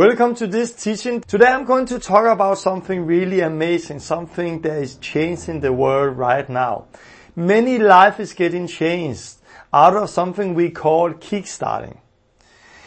[0.00, 1.20] Welcome to this teaching.
[1.20, 6.16] Today I'm going to talk about something really amazing, something that is changing the world
[6.16, 6.86] right now.
[7.36, 9.34] Many life is getting changed
[9.74, 11.98] out of something we call kickstarting.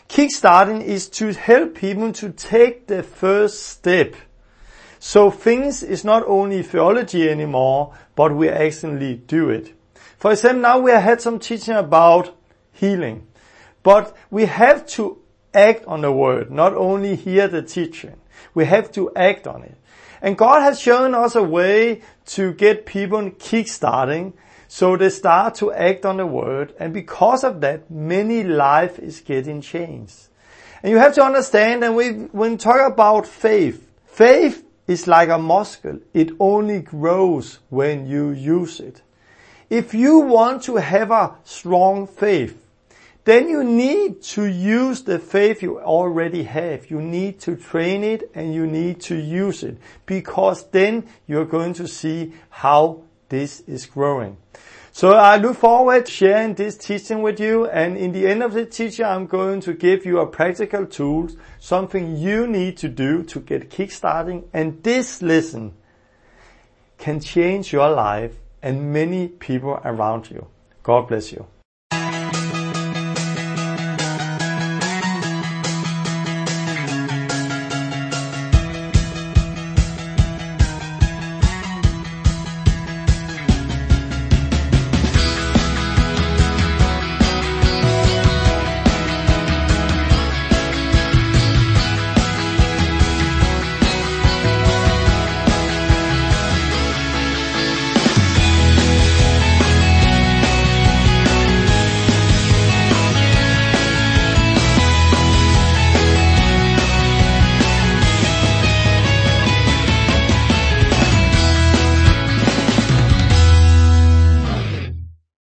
[0.10, 4.16] Kickstarting is to help people to take the first step.
[4.98, 9.72] So things is not only theology anymore, but we actually do it.
[10.18, 12.36] For example, now we had some teaching about
[12.72, 13.28] healing,
[13.84, 15.20] but we have to
[15.54, 18.16] act on the word, not only hear the teaching.
[18.54, 19.76] We have to act on it.
[20.22, 24.34] And God has shown us a way to get people kick-starting
[24.68, 26.74] so they start to act on the word.
[26.80, 30.30] And because of that, many life is getting changed.
[30.82, 35.30] And you have to understand that we, when we talk about faith, faith is like
[35.30, 36.00] a muscle.
[36.14, 39.02] It only grows when you use it.
[39.70, 42.63] If you want to have a strong faith,
[43.26, 46.90] then you need to use the faith you already have.
[46.90, 51.74] You need to train it and you need to use it because then you're going
[51.76, 54.38] to see how this is growing.
[54.92, 58.54] So I look forward to sharing this teaching with you and in the end of
[58.54, 63.24] the teaching I'm going to give you a practical tool, something you need to do
[63.24, 65.74] to get kickstarting and this lesson
[66.98, 70.46] can change your life and many people around you.
[70.84, 71.48] God bless you.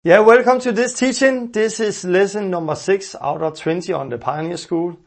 [0.09, 1.51] Yeah, welcome to this teaching.
[1.51, 4.97] This is lesson number six out of 20 on the Pioneer School.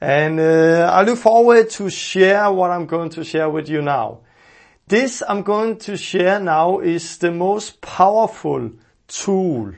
[0.00, 4.22] And uh, I look forward to share what I'm going to share with you now.
[4.88, 8.72] This I'm going to share now is the most powerful
[9.06, 9.74] tool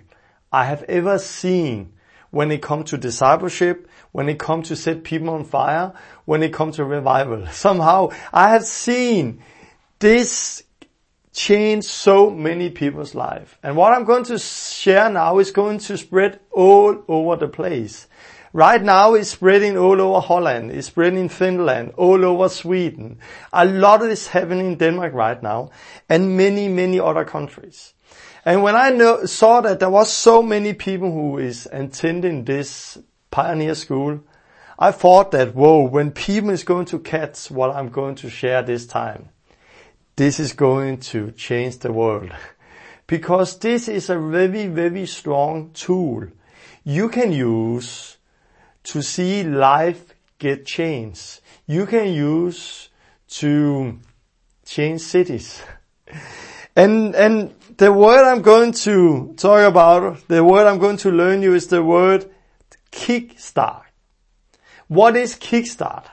[0.51, 1.93] I have ever seen
[2.31, 5.93] when it comes to discipleship, when it comes to set people on fire,
[6.25, 7.47] when it comes to revival.
[7.51, 9.43] Somehow I have seen
[9.99, 10.63] this
[11.47, 13.59] changed so many people's life.
[13.63, 18.07] And what I'm going to share now is going to spread all over the place.
[18.53, 23.19] Right now it's spreading all over Holland, it's spreading in Finland, all over Sweden.
[23.53, 25.71] A lot is happening in Denmark right now
[26.09, 27.95] and many, many other countries.
[28.45, 32.99] And when I know, saw that there was so many people who is attending this
[33.31, 34.21] pioneer school,
[34.79, 38.63] I thought that, whoa, when people is going to catch what I'm going to share
[38.63, 39.29] this time,
[40.21, 42.31] this is going to change the world.
[43.07, 46.29] Because this is a very, very strong tool
[46.85, 48.19] you can use
[48.83, 51.41] to see life get changed.
[51.67, 52.91] You can use
[53.41, 53.99] to
[54.65, 55.63] change cities.
[56.77, 61.43] And, and the word I'm going to talk about, the word I'm going to learn
[61.43, 62.31] you is the word
[62.93, 63.83] kickstart.
[64.87, 66.07] What is kickstart?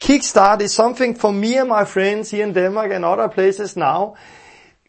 [0.00, 4.14] Kickstart is something for me and my friends here in Denmark and other places now.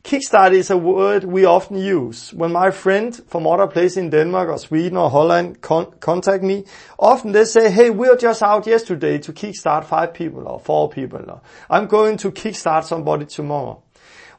[0.06, 2.34] Kickstart is a word we often use.
[2.34, 6.64] When my friend from other places in Denmark or Sweden or Holland con- contact me,
[6.98, 11.30] often they say, hey, we're just out yesterday to kickstart five people or four people.
[11.30, 13.84] Or, I'm going to kickstart somebody tomorrow.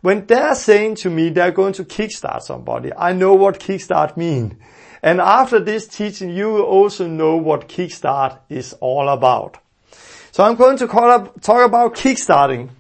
[0.01, 4.57] When they're saying to me they're going to kickstart somebody, I know what kickstart mean.
[5.03, 9.59] And after this teaching, you will also know what kickstart is all about.
[10.33, 12.71] So I'm going to up, talk about kickstarting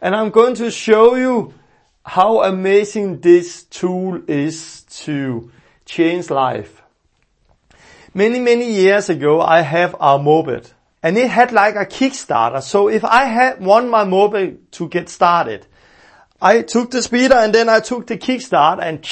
[0.00, 1.52] and I'm going to show you
[2.06, 5.50] how amazing this tool is to
[5.84, 6.80] change life.
[8.14, 12.62] Many, many years ago, I have a moped and it had like a Kickstarter.
[12.62, 15.66] So if I had want my moped to get started,
[16.40, 19.06] I took the speeder and then I took the kickstart and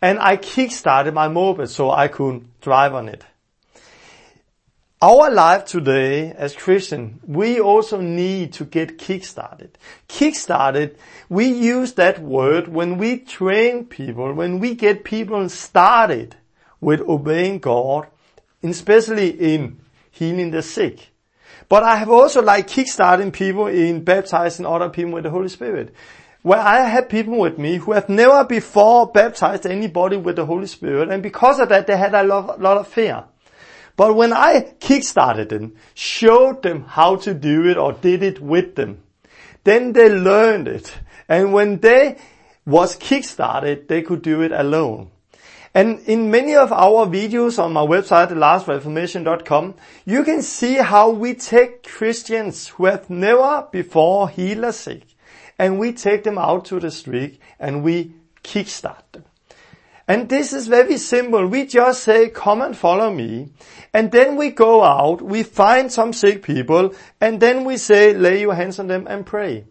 [0.00, 3.22] and I kickstarted my moped so I could drive on it.
[5.04, 9.72] Our life today as Christian, we also need to get kickstarted.
[10.08, 10.96] Kickstarted,
[11.28, 16.36] we use that word when we train people, when we get people started
[16.80, 18.06] with obeying God,
[18.62, 19.78] especially in
[20.10, 21.10] healing the sick.
[21.68, 25.94] But I have also like kickstarting people in baptizing other people with the Holy Spirit.
[26.40, 30.66] Where I have people with me who have never before baptized anybody with the Holy
[30.66, 33.24] Spirit and because of that they had a lot of fear.
[33.96, 38.74] But when I kickstarted them, showed them how to do it or did it with
[38.74, 39.02] them,
[39.62, 40.94] then they learned it.
[41.28, 42.18] And when they
[42.66, 45.10] was kickstarted, they could do it alone.
[45.76, 49.74] And in many of our videos on my website, thelastreformation.com,
[50.04, 55.02] you can see how we take Christians who have never before healed a sick,
[55.58, 58.12] and we take them out to the street and we
[58.44, 59.24] kickstart them.
[60.06, 61.46] And this is very simple.
[61.46, 63.48] We just say, come and follow me.
[63.92, 68.40] And then we go out, we find some sick people, and then we say, lay
[68.40, 69.64] your hands on them and pray.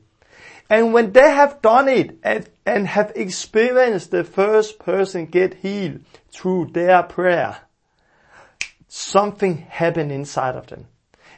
[0.70, 6.00] And when they have done it and, and have experienced the first person get healed
[6.32, 7.60] through their prayer,
[8.88, 10.88] something happened inside of them.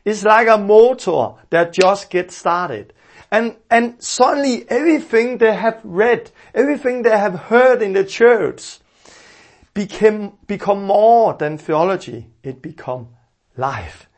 [0.06, 2.94] It's like a motor that just gets started.
[3.31, 8.80] And, and suddenly everything they have read, everything they have heard in the church
[9.75, 12.31] became, become more than theology.
[12.42, 13.10] It become
[13.56, 14.10] life.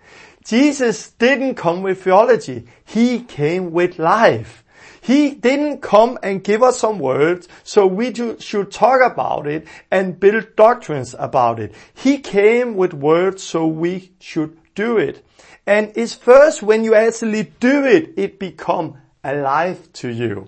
[0.46, 2.66] Jesus didn't come with theology.
[2.86, 4.64] He came with life.
[5.02, 9.68] He didn't come and give us some words so we do, should talk about it
[9.92, 11.74] and build doctrines about it.
[11.94, 15.26] He came with words so we should do it.
[15.66, 20.48] And it's first when you actually do it, it become alive to you.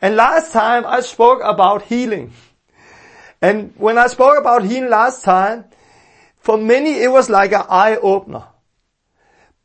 [0.00, 2.32] And last time I spoke about healing.
[3.42, 5.66] And when I spoke about healing last time,
[6.38, 8.44] for many it was like an eye opener.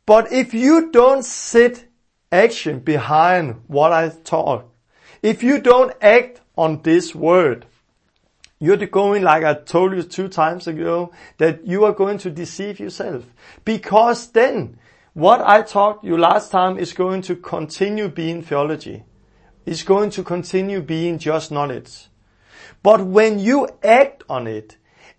[0.04, 1.88] But if you don't sit
[2.30, 4.66] action behind what I taught.
[5.22, 7.66] If you don't act on this word,
[8.60, 12.80] you're going like I told you two times ago that you are going to deceive
[12.80, 13.24] yourself.
[13.64, 14.78] Because then
[15.14, 19.04] what I taught you last time is going to continue being theology.
[19.64, 22.08] It's going to continue being just knowledge.
[22.82, 24.76] But when you act on it,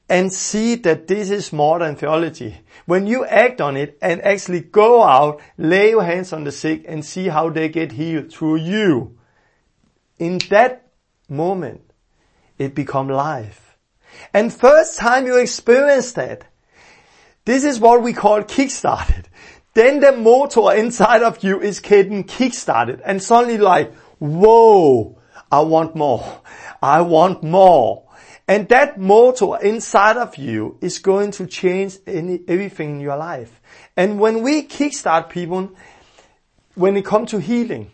[0.10, 2.58] and see that this is more than theology.
[2.88, 6.84] When you act on it and actually go out, lay your hands on the sick
[6.88, 9.18] and see how they get healed through you,
[10.18, 10.92] in that
[11.30, 11.82] moment,
[12.58, 13.78] it become life.
[14.34, 16.46] And first time you experience that,
[17.46, 19.26] this is what we call kickstarted.
[19.76, 25.20] Then the motor inside of you is getting kickstarted and suddenly like, whoa,
[25.52, 26.42] I want more.
[26.82, 28.04] I want more.
[28.48, 33.62] And that motor inside of you is going to change any, everything in your life.
[33.96, 35.72] And when we kickstart people,
[36.74, 37.92] when it comes to healing,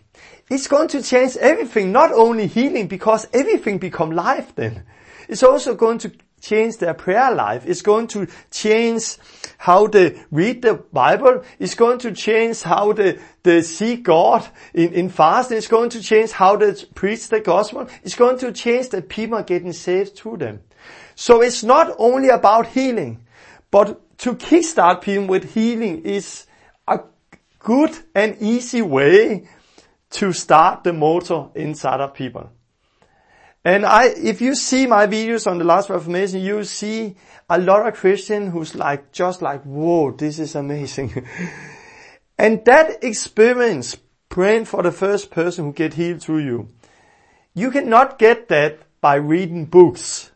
[0.49, 4.83] it's going to change everything, not only healing, because everything become life then.
[5.27, 7.65] It's also going to change their prayer life.
[7.65, 9.17] It's going to change
[9.65, 11.43] how they read the Bible.
[11.57, 15.57] It's going to change how they, they see God in, in fasting.
[15.57, 17.87] It's going to change how they preach the gospel.
[18.03, 20.59] It's going to change that people are getting saved through them.
[21.15, 23.25] So it's not only about healing,
[23.71, 26.45] but to kickstart people with healing is
[26.87, 26.99] a
[27.57, 29.47] good and easy way
[30.11, 32.51] to start the motor inside of people.
[33.65, 37.15] And I, if you see my videos on the last reformation, you see
[37.49, 41.25] a lot of Christian who's like, just like, whoa, this is amazing.
[42.37, 43.97] and that experience,
[44.29, 46.67] praying for the first person who get healed through you,
[47.55, 50.31] you cannot get that by reading books.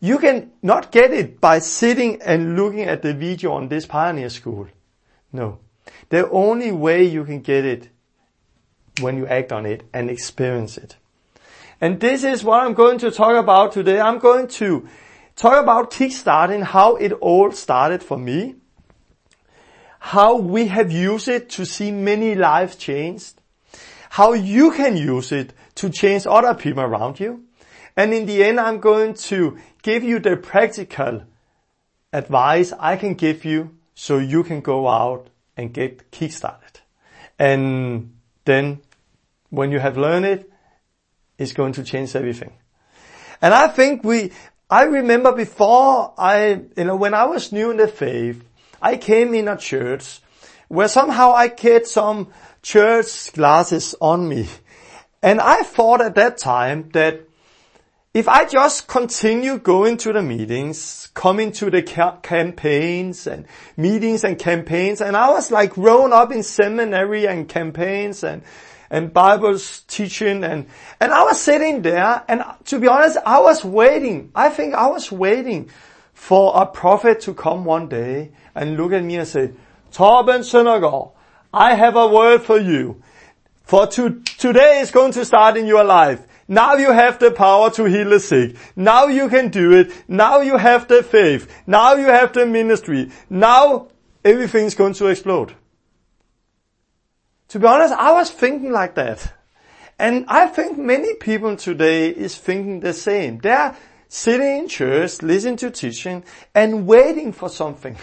[0.00, 4.30] You can not get it by sitting and looking at the video on this pioneer
[4.30, 4.68] school.
[5.32, 5.58] No.
[6.08, 7.90] The only way you can get it
[9.00, 10.96] when you act on it and experience it.
[11.80, 13.98] And this is what I'm going to talk about today.
[13.98, 14.86] I'm going to
[15.34, 18.56] talk about kickstarting, how it all started for me,
[19.98, 23.40] how we have used it to see many lives changed,
[24.10, 27.44] how you can use it to change other people around you.
[27.96, 31.22] And in the end, I'm going to give you the practical
[32.12, 36.80] advice I can give you so you can go out and get kickstarted.
[37.38, 38.80] And then
[39.48, 40.50] when you have learned it,
[41.40, 42.52] is going to change everything.
[43.42, 44.30] And I think we,
[44.68, 48.44] I remember before I, you know, when I was new in the faith,
[48.80, 50.20] I came in a church
[50.68, 52.28] where somehow I get some
[52.62, 54.48] church glasses on me.
[55.22, 57.22] And I thought at that time that
[58.12, 64.24] if I just continue going to the meetings, coming to the ca- campaigns and meetings
[64.24, 68.42] and campaigns, and I was like grown up in seminary and campaigns and
[68.90, 70.66] and Bible's teaching and,
[70.98, 74.32] and I was sitting there and to be honest, I was waiting.
[74.34, 75.70] I think I was waiting
[76.12, 79.52] for a prophet to come one day and look at me and say,
[79.92, 81.12] Torben Søndergaard,
[81.52, 83.02] I have a word for you.
[83.64, 86.26] For to, today is going to start in your life.
[86.48, 88.56] Now you have the power to heal the sick.
[88.74, 89.92] Now you can do it.
[90.08, 91.48] Now you have the faith.
[91.66, 93.12] Now you have the ministry.
[93.30, 93.86] Now
[94.24, 95.54] everything's going to explode.
[97.50, 99.32] To be honest, I was thinking like that.
[99.98, 103.38] And I think many people today is thinking the same.
[103.38, 103.76] They're
[104.08, 107.96] sitting in church, listening to teaching, and waiting for something.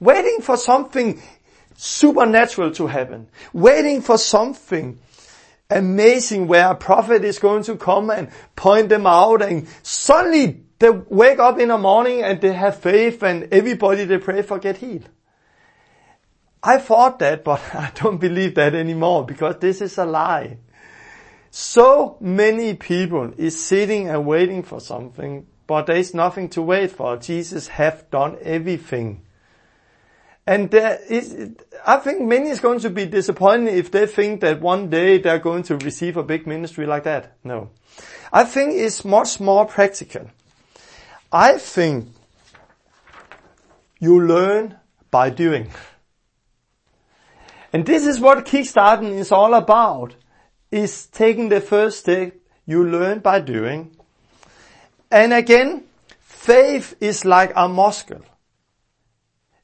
[0.00, 1.22] Waiting for something
[1.76, 3.28] supernatural to happen.
[3.52, 4.98] Waiting for something
[5.68, 10.88] amazing where a prophet is going to come and point them out and suddenly they
[10.88, 14.78] wake up in the morning and they have faith and everybody they pray for get
[14.78, 15.06] healed.
[16.62, 20.58] I thought that, but I don't believe that anymore because this is a lie.
[21.50, 26.90] So many people is sitting and waiting for something, but there is nothing to wait
[26.90, 27.16] for.
[27.16, 29.22] Jesus have done everything.
[30.46, 31.50] And there is,
[31.86, 35.38] I think many is going to be disappointed if they think that one day they're
[35.38, 37.36] going to receive a big ministry like that.
[37.44, 37.70] No.
[38.32, 40.30] I think it's much more practical.
[41.30, 42.08] I think
[43.98, 44.78] you learn
[45.10, 45.70] by doing.
[47.72, 50.14] And this is what Kickstarting is all about
[50.70, 52.34] is taking the first step
[52.66, 53.96] you learn by doing.
[55.10, 55.84] And again,
[56.20, 58.24] faith is like a muscle.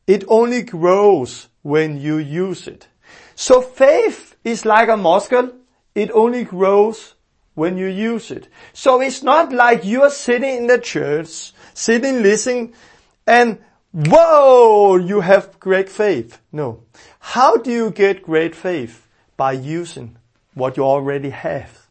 [0.07, 2.89] It only grows when you use it.
[3.35, 5.53] So faith is like a muscle.
[5.95, 7.15] It only grows
[7.55, 8.49] when you use it.
[8.73, 12.75] So it's not like you're sitting in the church, sitting listening,
[13.27, 13.59] and
[13.93, 16.41] whoa, you have great faith.
[16.53, 16.83] No.
[17.33, 19.09] How do you get great faith?
[19.37, 20.19] By using
[20.53, 21.89] what you already have.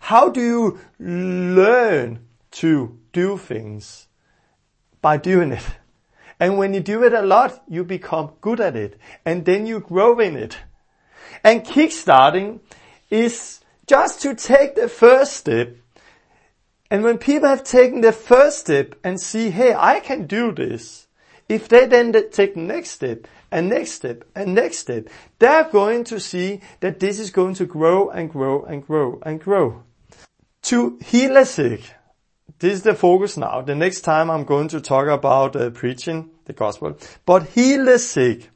[0.00, 2.18] How do you learn
[2.62, 4.08] to do things?
[5.00, 5.64] By doing it.
[6.40, 8.98] And when you do it a lot, you become good at it.
[9.24, 10.58] And then you grow in it.
[11.44, 12.58] And kickstarting
[13.08, 15.76] is just to take the first step.
[16.90, 21.06] And when people have taken the first step and see, hey, I can do this.
[21.48, 26.04] If they then take the next step and next step and next step, they're going
[26.04, 29.82] to see that this is going to grow and grow and grow and grow.
[30.62, 31.82] To heal the sick,
[32.58, 33.60] this is the focus now.
[33.60, 36.98] The next time I'm going to talk about uh, preaching the gospel.
[37.24, 38.50] But heal the sick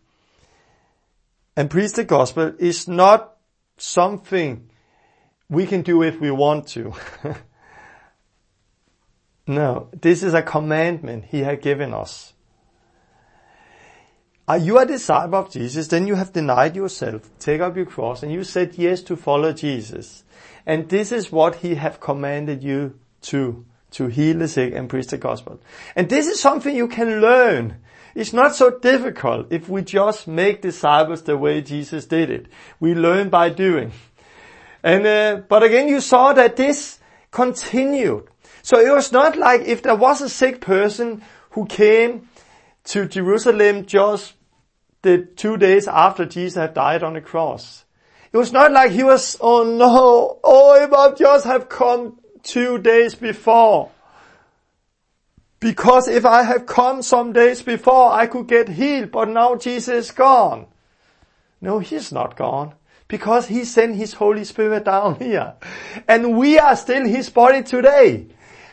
[1.56, 3.36] and preach the gospel is not
[3.76, 4.70] something
[5.48, 6.94] we can do if we want to.
[9.46, 12.32] no, this is a commandment he had given us.
[14.50, 15.86] Are you a disciple of Jesus?
[15.86, 19.52] Then you have denied yourself, take up your cross, and you said yes to follow
[19.52, 20.24] Jesus.
[20.66, 22.98] And this is what he have commanded you
[23.30, 25.60] to, to heal the sick and preach the gospel.
[25.94, 27.76] And this is something you can learn.
[28.16, 32.46] It's not so difficult if we just make disciples the way Jesus did it.
[32.80, 33.92] We learn by doing.
[34.82, 36.98] And, uh, but again, you saw that this
[37.30, 38.26] continued.
[38.62, 42.28] So it was not like if there was a sick person who came
[42.86, 44.34] to Jerusalem just
[45.02, 47.84] the two days after Jesus had died on the cross.
[48.32, 52.78] It was not like he was, oh no, oh if I just have come two
[52.78, 53.90] days before.
[55.58, 60.06] Because if I have come some days before, I could get healed, but now Jesus
[60.06, 60.66] is gone.
[61.60, 62.74] No, he's not gone.
[63.08, 65.54] Because he sent his Holy Spirit down here.
[66.08, 68.28] And we are still his body today.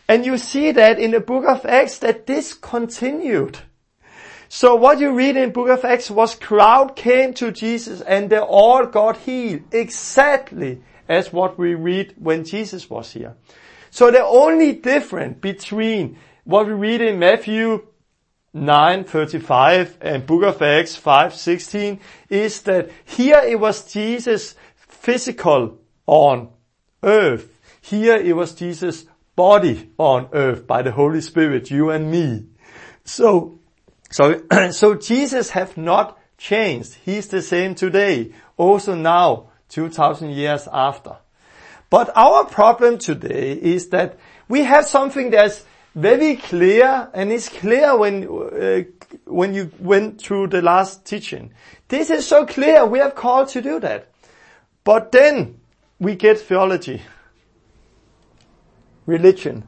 [0.07, 3.59] And you see that in the book of Acts that this continued.
[4.49, 8.39] So what you read in book of Acts was crowd came to Jesus and they
[8.39, 13.35] all got healed exactly as what we read when Jesus was here.
[13.89, 17.87] So the only difference between what we read in Matthew
[18.53, 21.99] 9:35 and book of Acts 5:16
[22.29, 26.49] is that here it was Jesus physical on
[27.03, 27.59] earth.
[27.81, 32.45] Here it was Jesus body on earth by the Holy Spirit, you and me.
[33.03, 33.56] So
[34.09, 36.95] so, so Jesus have not changed.
[37.05, 41.17] He's the same today, also now, 2000 years after.
[41.89, 44.17] But our problem today is that
[44.49, 48.83] we have something that's very clear and it's clear when, uh,
[49.25, 51.53] when you went through the last teaching.
[51.87, 52.85] This is so clear.
[52.85, 54.09] We are called to do that.
[54.83, 55.59] But then
[55.99, 57.01] we get theology,
[59.05, 59.67] religion,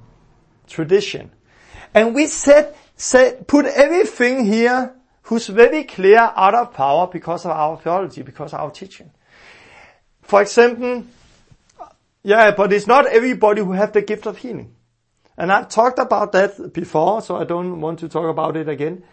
[0.67, 1.31] tradition.
[1.93, 7.51] And we said say, put everything here who's very clear out of power because of
[7.51, 9.09] our theology, because of our teaching.
[10.21, 11.05] For example,
[12.23, 14.75] yeah, but it's not everybody who have the gift of healing.
[15.37, 19.03] And I've talked about that before, so I don't want to talk about it again.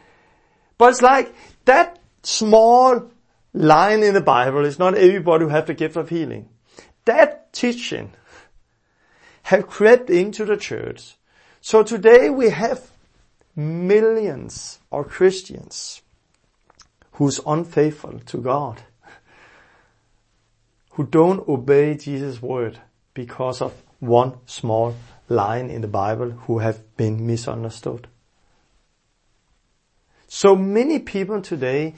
[0.79, 1.33] But it's like
[1.67, 3.09] that small
[3.55, 6.49] line in the Bible is not everybody who have the gift of healing.
[7.05, 8.13] That teaching
[9.45, 11.17] have crept into the church.
[11.61, 12.91] So today we have
[13.57, 16.03] millions of Christians
[17.13, 18.83] who's unfaithful to God,
[20.91, 22.79] who don't obey Jesus' word
[23.15, 24.95] because of one small
[25.29, 28.07] line in the Bible who have been misunderstood.
[30.29, 31.95] So many people today,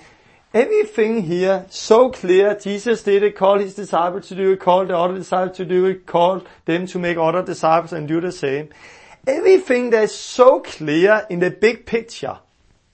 [0.55, 2.55] everything here so clear.
[2.55, 5.87] Jesus did it, called his disciples to do it, called the other disciples to do
[5.87, 8.69] it, called them to make other disciples and do the same.
[9.29, 12.39] Everything that's so clear in the big picture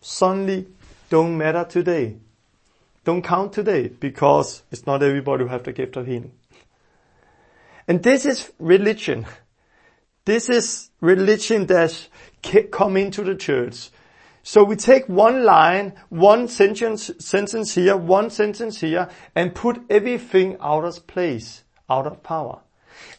[0.01, 0.67] suddenly
[1.09, 2.17] don't matter today.
[3.05, 6.33] Don't count today because it's not everybody who have the gift of healing.
[7.87, 9.27] And this is religion.
[10.25, 12.09] This is religion that's
[12.73, 13.91] come into the church.
[14.43, 20.57] So we take one line, one sentence, sentence here, one sentence here, and put everything
[20.61, 22.64] out of place, out of power.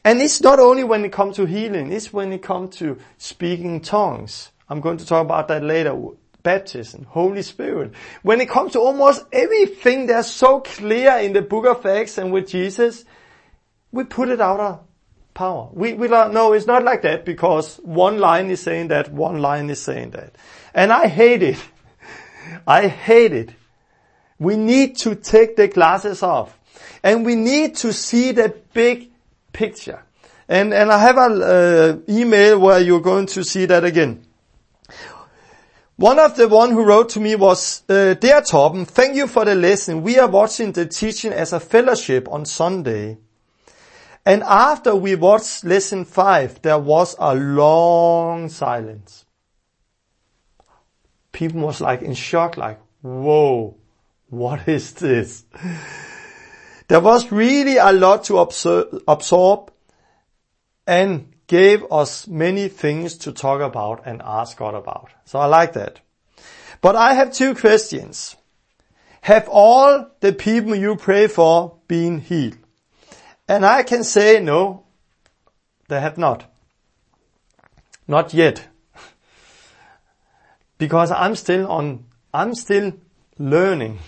[0.03, 3.81] And it's not only when it comes to healing, it's when it comes to speaking
[3.81, 4.51] tongues.
[4.69, 5.95] I'm going to talk about that later.
[6.43, 7.93] Baptism, Holy Spirit.
[8.21, 12.31] When it comes to almost everything that's so clear in the book of Acts and
[12.31, 13.03] with Jesus,
[13.91, 14.81] we put it out of
[15.33, 15.69] power.
[15.73, 19.41] We, we don't know it's not like that because one line is saying that, one
[19.41, 20.35] line is saying that.
[20.73, 21.57] And I hate it.
[22.67, 23.49] I hate it.
[24.37, 26.57] We need to take the glasses off
[27.03, 29.11] and we need to see the big
[29.55, 30.03] picture.
[30.47, 34.25] And, and I have an uh, email where you're going to see that again.
[35.95, 39.45] One of the one who wrote to me was, uh, Dear Torben, thank you for
[39.45, 40.03] the lesson.
[40.03, 43.17] We are watching the teaching as a fellowship on Sunday.
[44.25, 49.25] And after we watched lesson five, there was a long silence.
[51.31, 53.77] People was like in shock, like, whoa,
[54.29, 55.45] what is this?
[56.87, 59.71] There was really a lot to absorb
[60.85, 65.09] and gave us many things to talk about and ask God about.
[65.25, 65.99] So I like that.
[66.81, 68.35] But I have two questions.
[69.21, 72.57] Have all the people you pray for been healed?
[73.47, 74.83] And I can say no,
[75.87, 76.45] they have not.
[78.07, 78.67] Not yet.
[80.77, 82.93] because I'm still on, I'm still
[83.39, 83.99] learning.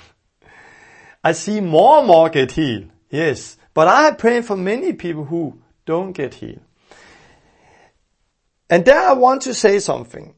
[1.27, 2.89] I see more and more get healed.
[3.09, 3.57] Yes.
[3.73, 6.61] But I have prayed for many people who don't get healed.
[8.69, 10.35] And there I want to say something.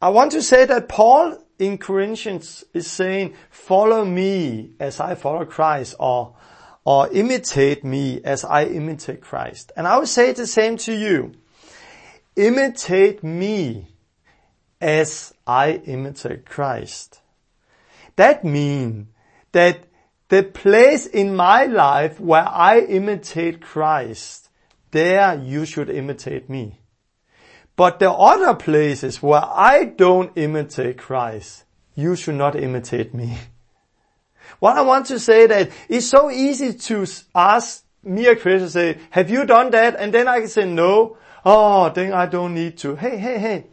[0.00, 5.44] I want to say that Paul in Corinthians is saying, follow me as I follow
[5.44, 6.34] Christ or
[6.86, 9.72] or imitate me as I imitate Christ.
[9.76, 11.32] And I would say the same to you.
[12.34, 13.88] Imitate me
[14.80, 17.20] as I imitate Christ.
[18.16, 19.08] That means
[19.52, 19.84] that
[20.28, 24.48] the place in my life where I imitate Christ,
[24.90, 26.80] there you should imitate me.
[27.76, 33.38] But the other places where I don't imitate Christ, you should not imitate me.
[34.60, 38.98] What I want to say that it's so easy to ask me a question, say,
[39.10, 39.96] have you done that?
[39.98, 41.16] And then I can say no.
[41.44, 42.94] Oh, then I don't need to.
[42.94, 43.66] Hey, hey, hey.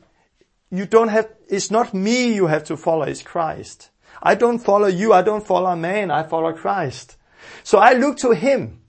[0.71, 3.90] You don't have, it's not me you have to follow, it's Christ.
[4.21, 7.17] I don't follow you, I don't follow man, I follow Christ.
[7.63, 8.81] So I look to Him.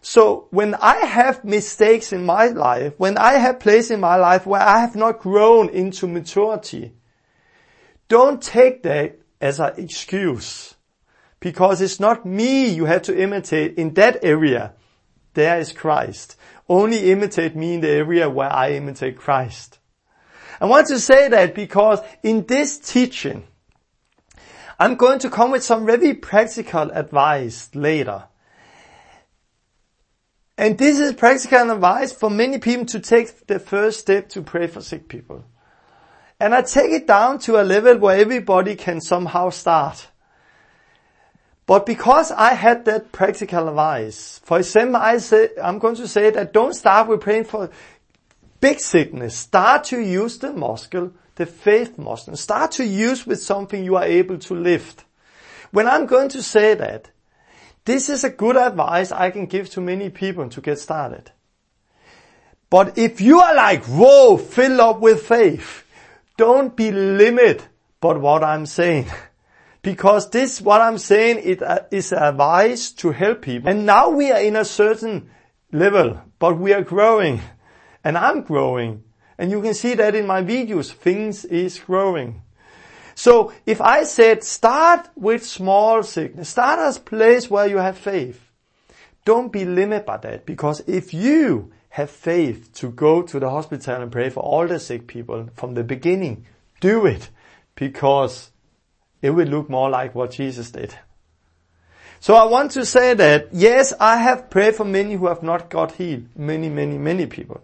[0.00, 4.46] So when I have mistakes in my life, when I have places in my life
[4.46, 6.94] where I have not grown into maturity,
[8.08, 10.74] don't take that as an excuse.
[11.38, 14.74] Because it's not me you have to imitate in that area.
[15.34, 16.36] There is Christ.
[16.68, 19.78] Only imitate me in the area where I imitate Christ.
[20.60, 23.44] I want to say that because in this teaching,
[24.82, 28.24] I'm going to come with some very practical advice later.
[30.58, 34.66] And this is practical advice for many people to take the first step to pray
[34.66, 35.44] for sick people.
[36.40, 40.08] And I take it down to a level where everybody can somehow start.
[41.64, 46.30] But because I had that practical advice, for example, I say, I'm going to say
[46.30, 47.70] that don't start with praying for
[48.60, 49.36] big sickness.
[49.36, 52.36] Start to use the muscle, the faith muscle.
[52.36, 55.04] Start to use with something you are able to lift.
[55.70, 57.10] When I'm going to say that,
[57.84, 61.32] this is a good advice I can give to many people to get started.
[62.70, 65.84] But if you are like, whoa, fill up with faith,
[66.36, 67.64] don't be limited
[68.02, 69.06] but what I'm saying.
[69.80, 73.68] Because this, what I'm saying, it uh, is advice to help people.
[73.68, 75.28] And now we are in a certain
[75.72, 77.40] level, but we are growing.
[78.04, 79.02] And I'm growing.
[79.42, 82.42] And you can see that in my videos, things is growing.
[83.16, 87.98] So if I said start with small sickness, start as a place where you have
[87.98, 88.40] faith.
[89.24, 94.00] Don't be limited by that because if you have faith to go to the hospital
[94.00, 96.46] and pray for all the sick people from the beginning,
[96.80, 97.28] do it
[97.74, 98.52] because
[99.22, 100.94] it will look more like what Jesus did.
[102.20, 105.68] So I want to say that, yes, I have prayed for many who have not
[105.68, 106.28] got healed.
[106.36, 107.60] Many, many, many people.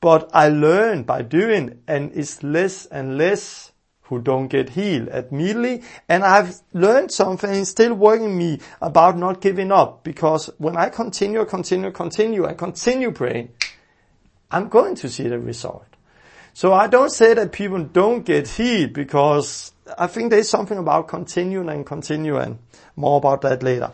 [0.00, 5.82] But I learn by doing and it's less and less who don't get healed immediately.
[6.08, 11.44] And I've learned something still working me about not giving up because when I continue,
[11.44, 13.50] continue, continue and continue praying,
[14.50, 15.86] I'm going to see the result.
[16.52, 21.06] So I don't say that people don't get healed because I think there's something about
[21.06, 22.58] continuing and continuing.
[22.96, 23.92] More about that later.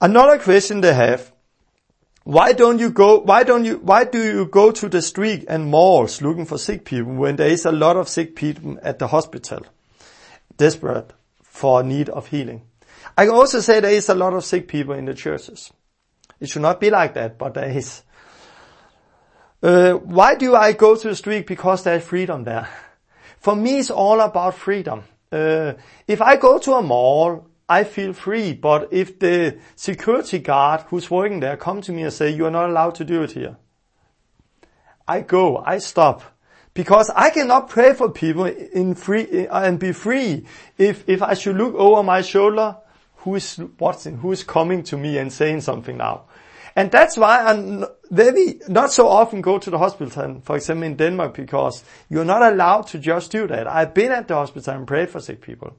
[0.00, 1.32] Another question they have.
[2.30, 5.66] Why don't you go, why don't you, why do you go to the street and
[5.66, 9.08] malls looking for sick people when there is a lot of sick people at the
[9.08, 9.66] hospital?
[10.56, 11.12] Desperate
[11.42, 12.62] for need of healing.
[13.18, 15.72] I can also say there is a lot of sick people in the churches.
[16.38, 18.04] It should not be like that, but there is.
[19.60, 21.48] Uh, why do I go to the street?
[21.48, 22.68] Because there's freedom there.
[23.40, 25.02] For me, it's all about freedom.
[25.32, 25.72] Uh,
[26.06, 28.52] if I go to a mall, I feel free.
[28.52, 32.50] But if the security guard who's working there come to me and say, you are
[32.50, 33.56] not allowed to do it here.
[35.06, 36.22] I go, I stop.
[36.74, 40.46] Because I cannot pray for people in free and be free
[40.78, 42.76] if, if I should look over my shoulder,
[43.16, 46.24] who is watching, who is coming to me and saying something now.
[46.76, 50.96] And that's why I very not so often go to the hospital, for example in
[50.96, 53.66] Denmark, because you're not allowed to just do that.
[53.66, 55.76] I've been at the hospital and prayed for sick people.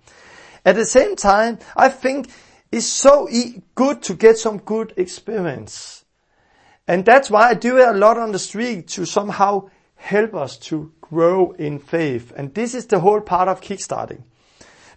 [0.66, 2.30] At the same time, I think
[2.72, 3.28] it's so
[3.76, 6.06] good to get some good experience.
[6.88, 10.58] And that's why I do it a lot on the street to somehow help us
[10.58, 12.32] to grow in faith.
[12.36, 14.24] And this is the whole part of kickstarting.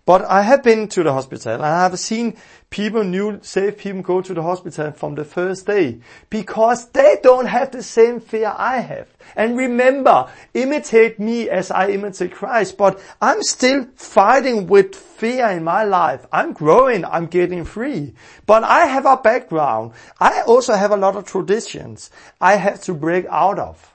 [0.06, 2.36] But I have been to the hospital and I have seen
[2.68, 7.46] people, new safe people go to the hospital from the first day because they don't
[7.46, 9.08] have the same fear I have.
[9.34, 15.64] And remember, imitate me as I imitate Christ, but I'm still fighting with fear in
[15.64, 16.26] my life.
[16.30, 18.12] I'm growing, I'm getting free,
[18.44, 19.92] but I have a background.
[20.20, 22.10] I also have a lot of traditions
[22.42, 23.94] I have to break out of.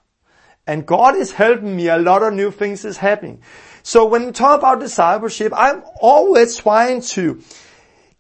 [0.66, 1.88] And God is helping me.
[1.88, 3.42] A lot of new things is happening.
[3.84, 7.42] So when we talk about discipleship, I'm always trying to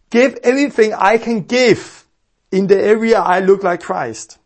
[0.09, 2.05] give everything I can give
[2.51, 4.37] in the area I look like Christ.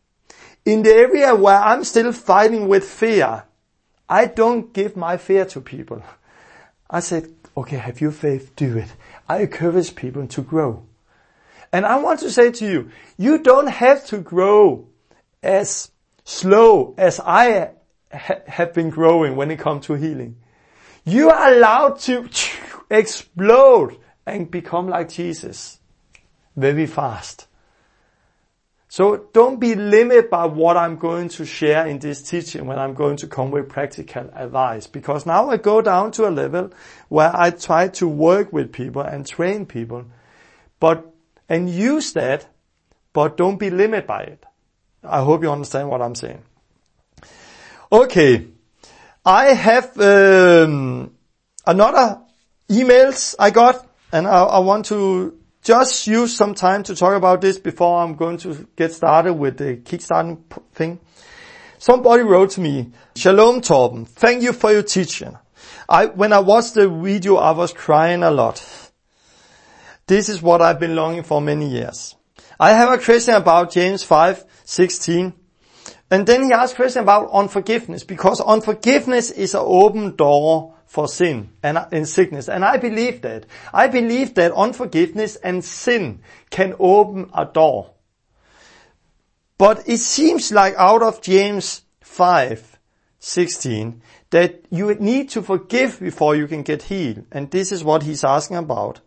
[0.66, 3.44] In the area where I'm still fighting with fear,
[4.10, 6.02] I don't give my fear to people.
[6.90, 8.56] I said, okay, have your faith?
[8.56, 8.92] Do it.
[9.28, 10.86] I encourage people to grow.
[11.72, 14.88] And I want to say to you, you don't have to grow
[15.42, 15.90] as
[16.24, 17.72] slow as I
[18.14, 20.38] ha- have been growing when it comes to healing.
[21.06, 22.30] You are allowed to
[22.90, 25.80] explode and become like Jesus
[26.56, 27.48] very fast.
[28.88, 32.94] So don't be limited by what I'm going to share in this teaching when I'm
[32.94, 34.86] going to come with practical advice.
[34.86, 36.72] Because now I go down to a level
[37.10, 40.06] where I try to work with people and train people,
[40.80, 41.12] but,
[41.50, 42.48] and use that,
[43.14, 44.46] but don't be limited by it.
[45.04, 46.44] I hope you understand what I'm saying.
[47.92, 48.46] Okay.
[49.26, 51.14] I have um,
[51.66, 52.20] another
[52.70, 57.40] emails I got, and I, I, want to just use some time to talk about
[57.40, 60.42] this before I'm going to get started with the kickstarting
[60.74, 61.00] thing.
[61.78, 65.38] Somebody wrote to me, Shalom Torben, thank you for your teaching.
[65.88, 68.62] I, when I watched the video, I was crying a lot.
[70.06, 72.16] This is what I've been longing for many years.
[72.60, 75.34] I have a question about James 5, 16.
[76.14, 81.50] And then he asked question about unforgiveness, because unforgiveness is an open door for sin
[81.64, 82.48] and sickness.
[82.48, 83.48] And I believe that.
[83.74, 86.20] I believe that unforgiveness and sin
[86.52, 87.96] can open a door.
[89.58, 92.78] But it seems like out of James 5,
[93.18, 94.00] 16,
[94.30, 97.26] that you need to forgive before you can get healed.
[97.32, 99.00] And this is what he's asking about.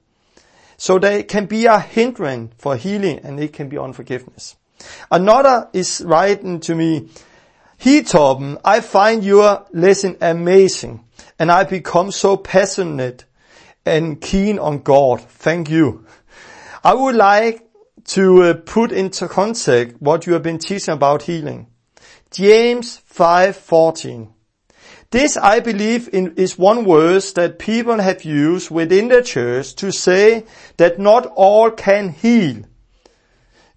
[0.77, 4.57] So there can be a hindrance for healing and it can be unforgiveness.
[5.11, 7.09] Another is writing to me,
[7.79, 11.05] he Torben, I find your lesson amazing
[11.39, 13.25] and I become so passionate
[13.85, 15.21] and keen on God.
[15.21, 16.07] Thank you.
[16.83, 17.67] I would like
[18.07, 21.67] to uh, put into context what you have been teaching about healing.
[22.31, 24.29] James 5:14.
[25.11, 29.93] This I believe in, is one verse that people have used within the church to
[29.93, 30.45] say
[30.77, 32.65] that not all can heal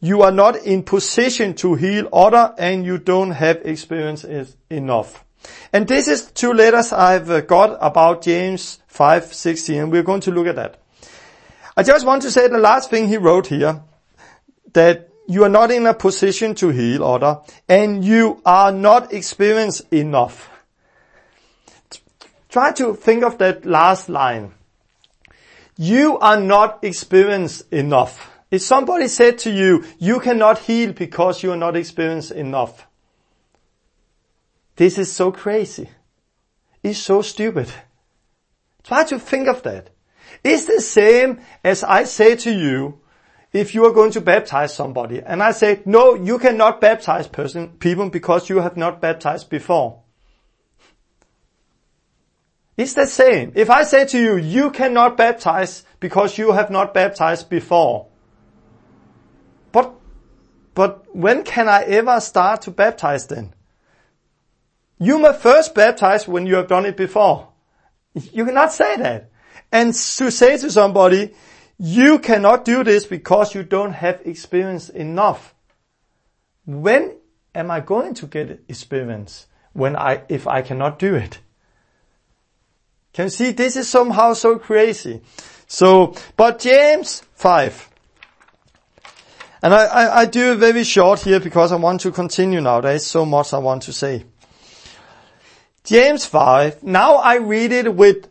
[0.01, 4.25] you are not in position to heal other and you don't have experience
[4.69, 5.25] enough.
[5.71, 10.31] And this is two letters I've uh, got about James 5:16 and we're going to
[10.31, 10.79] look at that.
[11.75, 13.81] I just want to say the last thing he wrote here
[14.73, 19.91] that you are not in a position to heal other and you are not experienced
[19.93, 20.49] enough.
[22.49, 24.53] Try to think of that last line.
[25.79, 28.38] you are not experienced enough.
[28.51, 32.87] If somebody said to you, you cannot heal because you are not experienced enough.
[34.75, 35.89] This is so crazy.
[36.81, 37.71] It's so stupid.
[38.83, 39.89] Try to think of that.
[40.43, 43.01] It's the same as I say to you,
[43.51, 47.69] if you are going to baptize somebody, and I say, no, you cannot baptize person,
[47.79, 50.01] people because you have not baptized before.
[52.77, 53.51] It's the same.
[53.55, 58.08] If I say to you, you cannot baptize because you have not baptized before.
[59.71, 59.93] But,
[60.73, 63.53] but when can I ever start to baptize then?
[64.99, 67.49] You must first baptize when you have done it before.
[68.13, 69.29] You cannot say that.
[69.71, 71.33] And to say to somebody,
[71.77, 75.55] you cannot do this because you don't have experience enough.
[76.65, 77.15] When
[77.55, 79.47] am I going to get experience?
[79.73, 81.39] When I, if I cannot do it?
[83.13, 85.21] Can you see this is somehow so crazy?
[85.67, 87.88] So, but James 5.
[89.61, 92.81] And I, I, I do very short here because I want to continue now.
[92.81, 94.25] There is so much I want to say.
[95.83, 96.83] James 5.
[96.83, 98.27] Now I read it with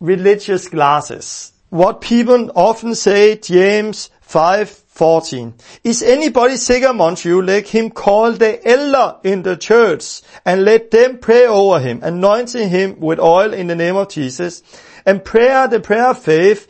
[0.00, 1.52] religious glasses.
[1.70, 5.54] What people often say, James 5, 14.
[5.84, 7.40] Is anybody sick among you?
[7.40, 12.68] Let him call the elder in the church and let them pray over him, anointing
[12.68, 14.62] him with oil in the name of Jesus
[15.06, 16.68] and prayer the prayer of faith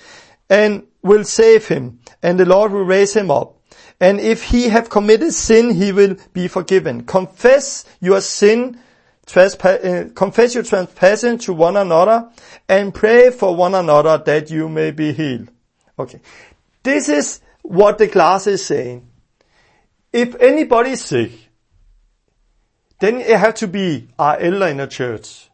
[0.48, 3.58] and will save him and the Lord will raise him up.
[4.00, 7.04] And if he have committed sin, he will be forgiven.
[7.04, 8.78] Confess your sin,
[9.36, 12.28] uh, confess your transgression to one another
[12.68, 15.50] and pray for one another that you may be healed.
[15.98, 16.20] Okay.
[16.82, 19.08] This is what the class is saying.
[20.12, 21.30] If anybody is sick,
[22.98, 25.48] then it has to be our elder in the church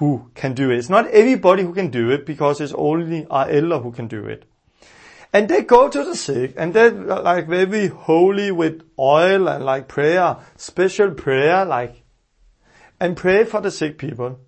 [0.00, 0.78] who can do it.
[0.78, 4.24] It's not everybody who can do it because it's only our elder who can do
[4.24, 4.44] it.
[5.30, 9.88] And they go to the sick and they're like very holy with oil and like
[9.88, 12.02] prayer, special prayer, like,
[12.98, 14.40] and pray for the sick people.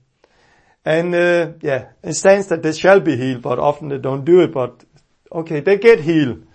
[0.86, 4.40] And uh, yeah, it stands that they shall be healed, but often they don't do
[4.40, 4.82] it, but
[5.30, 6.46] okay, they get healed.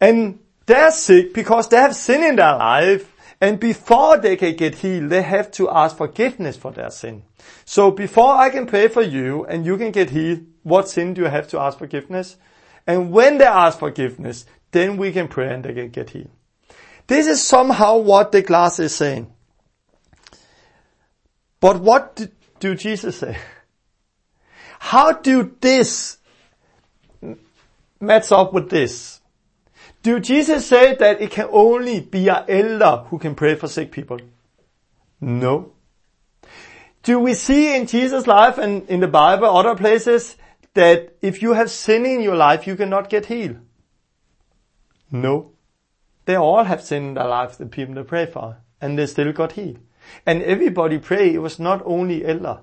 [0.00, 3.12] And they're sick because they have sin in their life.
[3.40, 7.22] And before they can get healed, they have to ask forgiveness for their sin.
[7.64, 11.22] So before I can pray for you and you can get healed, what sin do
[11.22, 12.36] you have to ask forgiveness?
[12.86, 16.30] And when they ask forgiveness, then we can pray and they can get healed.
[17.06, 19.32] This is somehow what the glass is saying.
[21.60, 22.28] But what
[22.60, 23.38] do Jesus say?
[24.78, 26.18] How do this
[28.00, 29.20] match up with this?
[30.08, 33.92] Do Jesus say that it can only be an elder who can pray for sick
[33.92, 34.18] people?
[35.20, 35.72] No.
[37.02, 40.38] Do we see in Jesus' life and in the Bible, other places,
[40.72, 43.58] that if you have sin in your life, you cannot get healed?
[45.10, 45.52] No.
[46.24, 49.34] They all have sin in their life, the people they pray for, and they still
[49.34, 49.80] got healed.
[50.24, 52.60] And everybody pray, it was not only elder.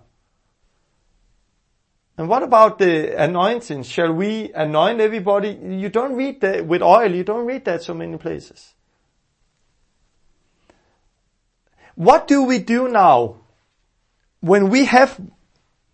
[2.18, 3.84] And what about the anointing?
[3.84, 5.50] Shall we anoint everybody?
[5.50, 7.14] You don't read that with oil.
[7.14, 8.74] You don't read that so many places.
[11.96, 13.38] What do we do now
[14.40, 15.20] when we have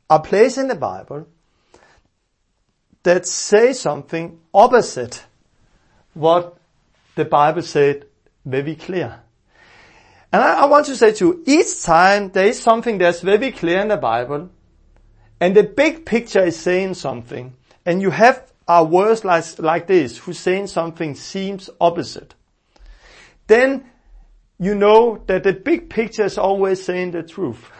[0.09, 1.27] a place in the Bible
[3.03, 5.23] that says something opposite
[6.13, 6.57] what
[7.15, 8.05] the Bible said
[8.45, 9.21] very clear?
[10.31, 13.51] And I, I want to say to you, each time there is something that's very
[13.51, 14.49] clear in the Bible,
[15.41, 17.55] and the big picture is saying something.
[17.83, 22.35] And you have a words like, like this, who's saying something seems opposite.
[23.47, 23.83] Then
[24.59, 27.71] you know that the big picture is always saying the truth.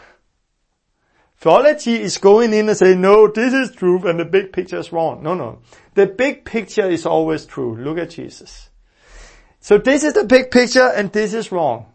[1.36, 4.92] Theology is going in and saying, no, this is truth and the big picture is
[4.92, 5.22] wrong.
[5.22, 5.60] No, no.
[5.94, 7.76] The big picture is always true.
[7.76, 8.70] Look at Jesus.
[9.60, 11.86] So this is the big picture and this is wrong.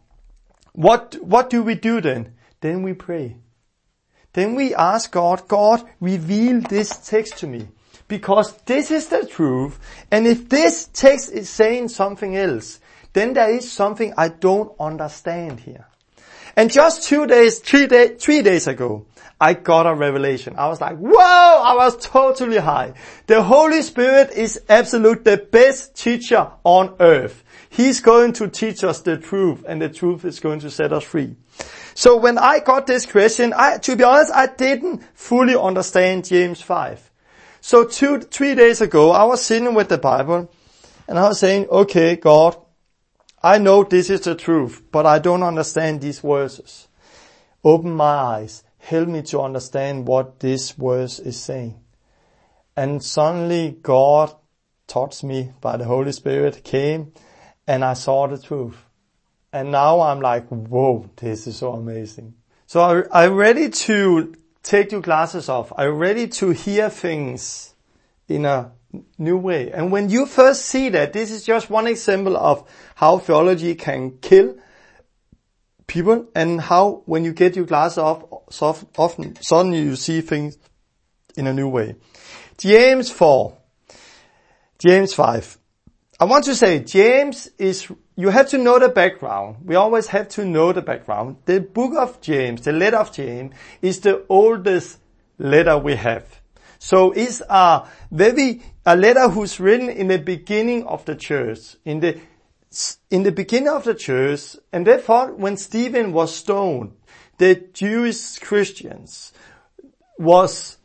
[0.72, 2.36] What, what do we do then?
[2.62, 3.36] Then we pray.
[4.34, 7.68] Then we ask God, God, reveal this text to me.
[8.08, 9.80] Because this is the truth.
[10.12, 12.80] And if this text is saying something else,
[13.14, 15.88] then there is something I don't understand here.
[16.56, 19.06] And just two days, three, day, three days ago,
[19.40, 20.56] I got a revelation.
[20.58, 22.94] I was like, whoa, I was totally high.
[23.28, 27.44] The Holy Spirit is absolute the best teacher on earth.
[27.70, 31.04] He's going to teach us the truth and the truth is going to set us
[31.04, 31.36] free.
[31.98, 36.62] So when I got this question, I, to be honest, I didn't fully understand James
[36.62, 37.10] 5.
[37.60, 40.48] So two, three days ago, I was sitting with the Bible
[41.08, 42.56] and I was saying, okay, God,
[43.42, 46.88] I know this is the truth, but I don't understand these verses.
[47.64, 48.64] Open my eyes.
[48.78, 51.80] Help me to understand what this verse is saying.
[52.76, 54.36] And suddenly God
[54.86, 57.14] touched me by the Holy Spirit, came,
[57.66, 58.87] and I saw the truth.
[59.58, 62.36] And now I'm like, whoa, this is so amazing.
[62.68, 65.74] So I'm ready to take your glasses off.
[65.76, 67.74] I'm ready to hear things
[68.28, 68.72] in a
[69.18, 69.72] new way.
[69.72, 74.20] And when you first see that, this is just one example of how theology can
[74.20, 74.58] kill
[75.88, 80.60] people and how when you get your glasses off, often, suddenly you see things
[81.36, 81.96] in a new way.
[82.60, 83.58] James 4.
[84.78, 85.58] James 5.
[86.20, 89.58] I want to say James is, you have to know the background.
[89.64, 91.38] We always have to know the background.
[91.46, 93.54] The book of James, the letter of James,
[93.84, 94.98] is the oldest
[95.38, 96.42] letter we have.
[96.80, 102.00] So it's a very, a letter who's written in the beginning of the church, in
[102.00, 102.20] the,
[103.12, 106.94] in the beginning of the church, and therefore when Stephen was stoned,
[107.38, 109.32] the Jewish Christians
[110.18, 110.80] was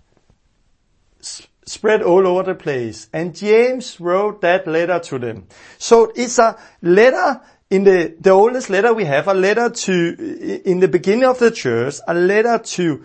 [1.67, 3.09] spread all over the place.
[3.13, 5.47] And James wrote that letter to them.
[5.79, 10.81] So it's a letter in the, the oldest letter we have, a letter to, in
[10.81, 13.05] the beginning of the church, a letter to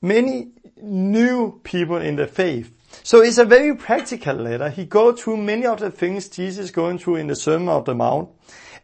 [0.00, 2.72] many new people in the faith.
[3.02, 4.70] So it's a very practical letter.
[4.70, 7.84] He goes through many of the things Jesus is going through in the Sermon of
[7.84, 8.30] the Mount.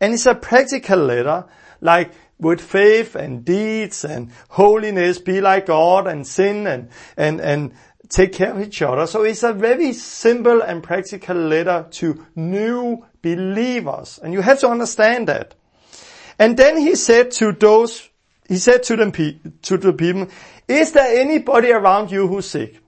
[0.00, 1.46] And it's a practical letter,
[1.80, 7.72] like with faith and deeds and holiness, be like God and sin and, and, and
[8.12, 9.06] take care of each other.
[9.06, 14.20] So it's a very simple and practical letter to new believers.
[14.22, 15.54] And you have to understand that.
[16.38, 18.08] And then he said to those,
[18.46, 20.28] he said to them, to the people,
[20.68, 22.80] is there anybody around you who's sick?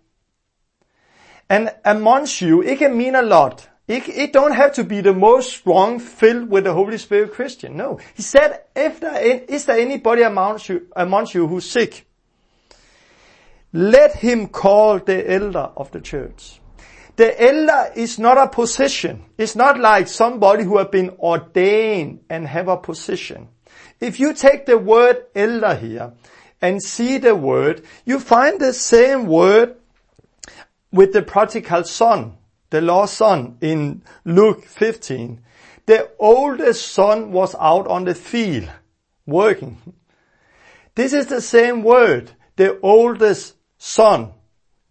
[1.49, 3.69] And amongst you, it can mean a lot.
[3.87, 7.77] It, it don't have to be the most strong filled with the Holy Spirit Christian.
[7.77, 7.99] No.
[8.15, 12.07] He said, if there, is there anybody amongst you, amongst you who's sick?
[13.77, 16.61] Let him call the elder of the church.
[17.17, 19.25] The elder is not a position.
[19.37, 23.49] It's not like somebody who have been ordained and have a position.
[24.01, 26.13] If you take the word elder here
[26.63, 29.75] and see the word, you find the same word
[30.93, 32.37] with the prodigal son,
[32.71, 35.41] the lost son in Luke 15.
[35.87, 38.71] The oldest son was out on the field
[39.27, 39.79] working.
[40.95, 42.31] This is the same word.
[42.55, 44.33] The oldest son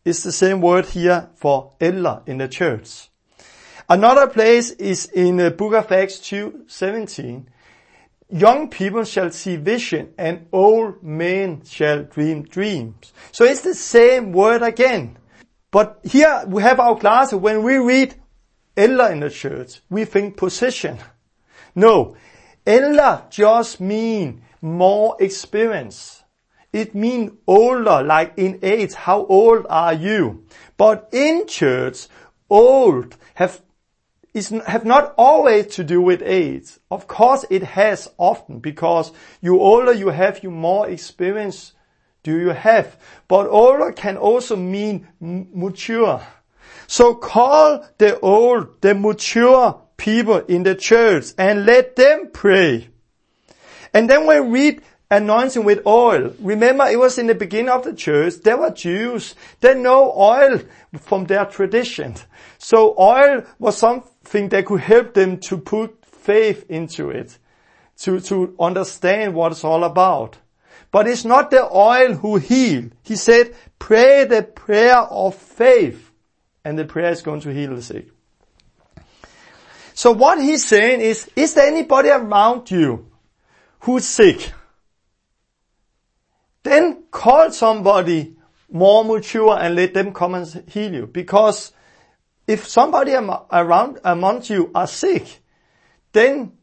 [0.06, 3.10] is the same word here for elder in the church.
[3.90, 7.50] Another place is in the book of Acts 2, 17.
[8.30, 13.14] Young people shall see vision and old men shall dream dreams.
[13.32, 15.18] So it's the same word again.
[15.72, 17.34] But here we have our class.
[17.34, 18.14] When we read
[18.78, 21.00] elder in the church, we think position.
[21.74, 22.16] No,
[22.68, 26.23] elder just mean more experience.
[26.74, 28.94] It means older, like in age.
[28.94, 30.46] How old are you?
[30.76, 32.08] But in church,
[32.50, 33.62] old have
[34.34, 36.72] is, have not always to do with age.
[36.90, 41.74] Of course it has often because you older you have, you more experience
[42.24, 42.98] do you have.
[43.28, 46.26] But older can also mean mature.
[46.88, 52.90] So call the old, the mature people in the church and let them pray.
[53.94, 54.82] And then we read
[55.18, 56.34] anointing with oil.
[56.40, 58.36] Remember, it was in the beginning of the church.
[58.44, 59.36] There were Jews.
[59.60, 60.60] They know oil
[61.00, 62.16] from their tradition.
[62.58, 67.38] So oil was something that could help them to put faith into it,
[68.00, 70.38] to, to understand what it's all about.
[70.92, 72.90] But it's not the oil who heal.
[73.04, 76.12] He said, pray the prayer of faith
[76.64, 78.10] and the prayer is going to heal the sick.
[79.96, 83.12] So what he's saying is, is there anybody around you
[83.80, 84.52] who's sick?
[86.64, 88.36] Then call somebody
[88.72, 91.08] more mature and let them come and heal you.
[91.08, 91.74] Because
[92.48, 95.42] if somebody around amongst you are sick,
[96.14, 96.54] then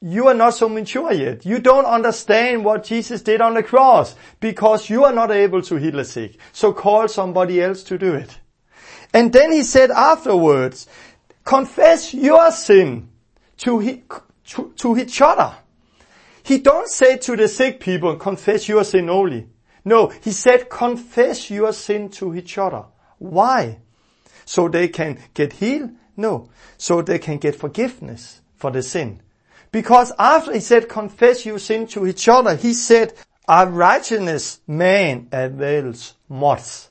[0.00, 1.46] you are not so mature yet.
[1.46, 5.76] You don't understand what Jesus did on the cross because you are not able to
[5.76, 6.38] heal the sick.
[6.52, 8.38] So call somebody else to do it.
[9.12, 10.86] And then he said afterwards,
[11.44, 13.08] confess your sin
[13.58, 14.02] to,
[14.48, 15.54] to, to each other.
[16.46, 19.48] He don't say to the sick people, confess your sin only.
[19.84, 22.84] No, he said, confess your sin to each other.
[23.18, 23.80] Why?
[24.44, 25.90] So they can get healed?
[26.16, 26.48] No.
[26.78, 29.22] So they can get forgiveness for the sin.
[29.72, 33.12] Because after he said, confess your sin to each other, he said,
[33.48, 36.86] a righteous man avails much.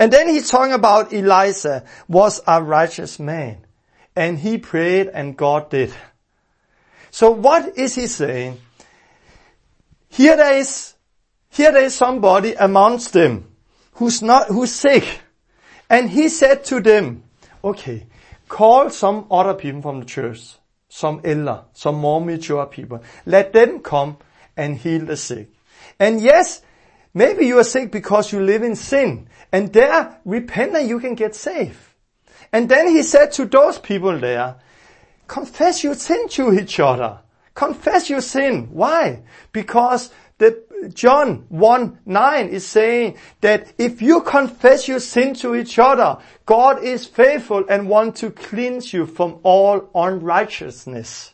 [0.00, 3.58] And then he's talking about Eliza was a righteous man.
[4.16, 5.94] And he prayed and God did.
[7.12, 8.62] So what is he saying?
[10.16, 10.94] Here there is,
[11.50, 13.54] here there is somebody amongst them
[13.92, 15.04] who's not, who's sick.
[15.90, 17.24] And he said to them,
[17.62, 18.06] okay,
[18.48, 20.56] call some other people from the church,
[20.88, 23.02] some elder, some more mature people.
[23.26, 24.16] Let them come
[24.56, 25.50] and heal the sick.
[26.00, 26.62] And yes,
[27.12, 29.28] maybe you are sick because you live in sin.
[29.52, 31.76] And there, repent and you can get saved.
[32.54, 34.56] And then he said to those people there,
[35.26, 37.20] confess your sin to each other.
[37.56, 38.68] Confess your sin.
[38.70, 39.22] Why?
[39.50, 45.78] Because the John 1 9 is saying that if you confess your sin to each
[45.78, 51.32] other, God is faithful and want to cleanse you from all unrighteousness.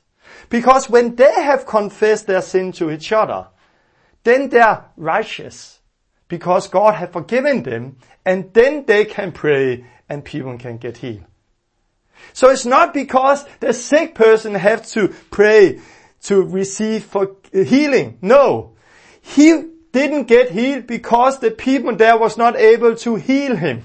[0.48, 3.48] Because when they have confessed their sin to each other,
[4.22, 5.80] then they are righteous
[6.28, 11.24] because God has forgiven them and then they can pray and people can get healed.
[12.32, 15.80] So it's not because the sick person have to pray
[16.22, 18.18] to receive for healing.
[18.22, 18.72] No.
[19.20, 23.84] He didn't get healed because the people there was not able to heal him.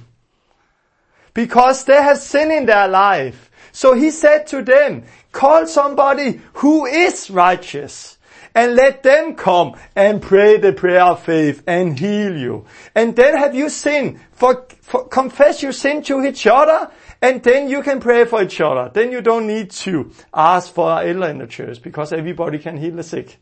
[1.33, 3.51] Because they had sin in their life.
[3.71, 8.17] So he said to them, call somebody who is righteous
[8.55, 12.65] and let them come and pray the prayer of faith and heal you.
[12.95, 14.19] And then have you sinned?
[14.31, 16.89] For, for, confess your sin to each other
[17.21, 18.91] and then you can pray for each other.
[18.93, 22.77] Then you don't need to ask for an elder in the church because everybody can
[22.77, 23.37] heal the sick.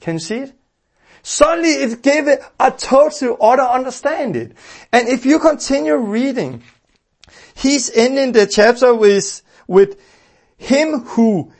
[0.00, 0.54] Can you see it?
[1.22, 4.54] Suddenly it gave a total other understanding.
[4.92, 6.62] And if you continue reading,
[7.54, 10.00] he's ending the chapter with, with
[10.56, 11.52] him who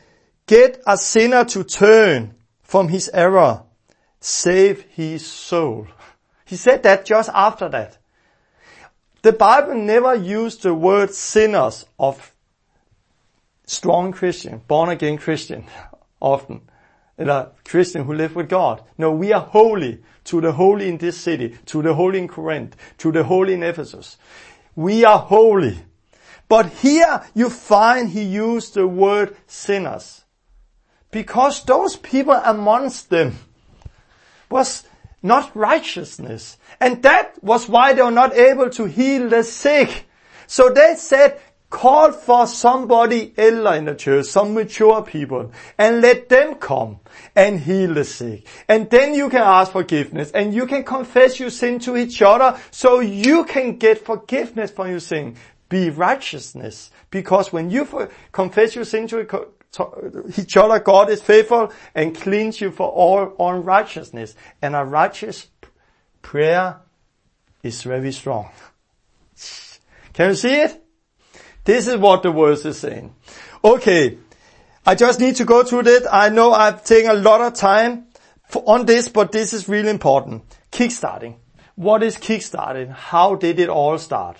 [0.46, 3.64] get a sinner to turn from his error,
[4.20, 5.88] save his soul.
[6.44, 7.97] He said that just after that.
[9.22, 12.34] The Bible never used the word sinners of
[13.66, 15.66] strong Christian, born again Christian,
[16.20, 16.62] often
[17.18, 18.82] a Christian who live with God.
[18.96, 22.76] No, we are holy to the holy in this city, to the holy in Corinth,
[22.98, 24.18] to the holy in Ephesus.
[24.76, 25.78] We are holy.
[26.48, 30.24] But here you find he used the word sinners.
[31.10, 33.36] Because those people amongst them
[34.50, 34.84] was
[35.22, 36.56] not righteousness.
[36.80, 40.06] And that was why they were not able to heal the sick.
[40.46, 46.30] So they said, Call for somebody elder in the church, some mature people, and let
[46.30, 47.00] them come
[47.36, 48.46] and heal the sick.
[48.68, 52.58] And then you can ask forgiveness and you can confess your sin to each other
[52.70, 55.36] so you can get forgiveness for your sin.
[55.68, 56.90] Be righteousness.
[57.10, 59.20] Because when you confess your sin to
[60.38, 64.34] each other, God is faithful and cleans you for all unrighteousness.
[64.62, 65.48] And a righteous
[66.28, 66.76] prayer
[67.62, 68.50] is very strong.
[70.12, 70.84] Can you see it?
[71.64, 73.14] This is what the verse is saying.
[73.64, 74.18] Okay.
[74.84, 76.06] I just need to go through that.
[76.12, 78.08] I know I've taken a lot of time
[78.66, 80.42] on this, but this is really important.
[80.70, 81.36] Kickstarting.
[81.76, 82.90] What is kickstarting?
[82.90, 84.36] How did it all start?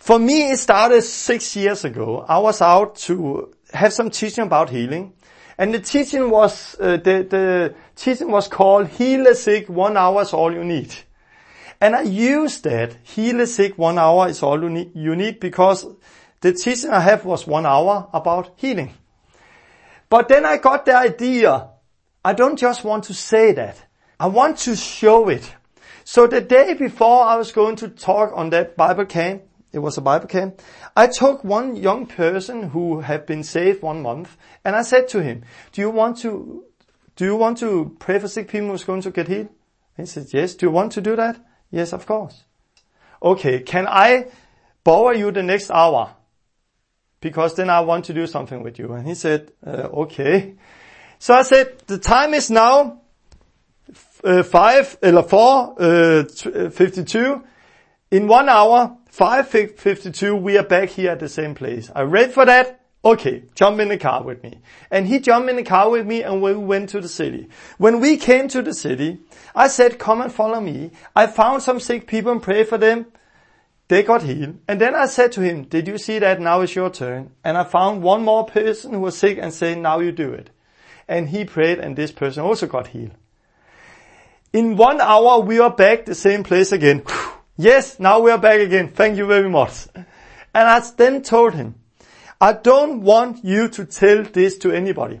[0.00, 2.24] For me, it started six years ago.
[2.28, 5.12] I was out to have some teaching about healing.
[5.58, 10.22] And the teaching was, uh, the, the teaching was called Heal the Sick, one hour
[10.22, 10.94] is all you need.
[11.80, 15.86] And I used that, Heal the Sick, one hour is all you need, because
[16.40, 18.94] the teaching I have was one hour about healing.
[20.08, 21.68] But then I got the idea,
[22.24, 23.82] I don't just want to say that.
[24.20, 25.54] I want to show it.
[26.04, 29.42] So the day before I was going to talk on that Bible camp,
[29.76, 30.60] it was a Bible camp,
[30.96, 35.22] I took one young person who had been saved one month and I said to
[35.22, 36.64] him, do you want to,
[37.14, 39.48] do you want to pray for sick people who's going to get healed?
[39.96, 40.54] He said, yes.
[40.54, 41.38] Do you want to do that?
[41.70, 42.44] Yes, of course.
[43.22, 43.60] Okay.
[43.60, 44.26] Can I
[44.84, 46.16] borrow you the next hour?
[47.20, 48.92] because then I want to do something with you.
[48.92, 50.54] And he said, uh, okay.
[51.18, 53.00] So I said, the time is now
[54.22, 56.24] uh, 5, or 4, uh,
[56.70, 57.44] 52.
[58.12, 61.90] In one hour, 5.52, we are back here at the same place.
[61.94, 62.82] I ready for that?
[63.02, 64.58] Okay, jump in the car with me.
[64.90, 67.48] And he jumped in the car with me and we went to the city.
[67.78, 69.20] When we came to the city,
[69.54, 70.90] I said, come and follow me.
[71.14, 73.06] I found some sick people and pray for them.
[73.88, 74.58] They got healed.
[74.68, 76.38] And then I said to him, did you see that?
[76.38, 77.30] Now it's your turn.
[77.42, 80.50] And I found one more person who was sick and said, now you do it.
[81.08, 83.12] And he prayed and this person also got healed.
[84.52, 87.02] In one hour we are back the same place again.
[87.56, 88.88] Yes, now we are back again.
[88.88, 89.88] Thank you very much.
[89.94, 90.06] And
[90.68, 91.74] I then told him,
[92.40, 95.20] I don't want you to tell this to anybody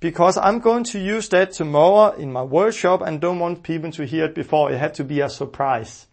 [0.00, 4.04] because I'm going to use that tomorrow in my workshop and don't want people to
[4.04, 4.72] hear it before.
[4.72, 6.06] It had to be a surprise.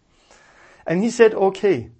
[0.86, 1.90] And he said, okay.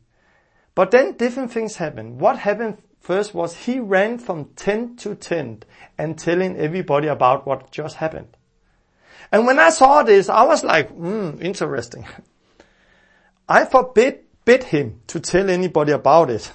[0.74, 2.20] But then different things happened.
[2.20, 5.64] What happened first was he ran from tent to tent
[5.96, 8.36] and telling everybody about what just happened.
[9.32, 12.06] And when I saw this, I was like, hmm, interesting.
[13.48, 16.52] I forbid bid him to tell anybody about it.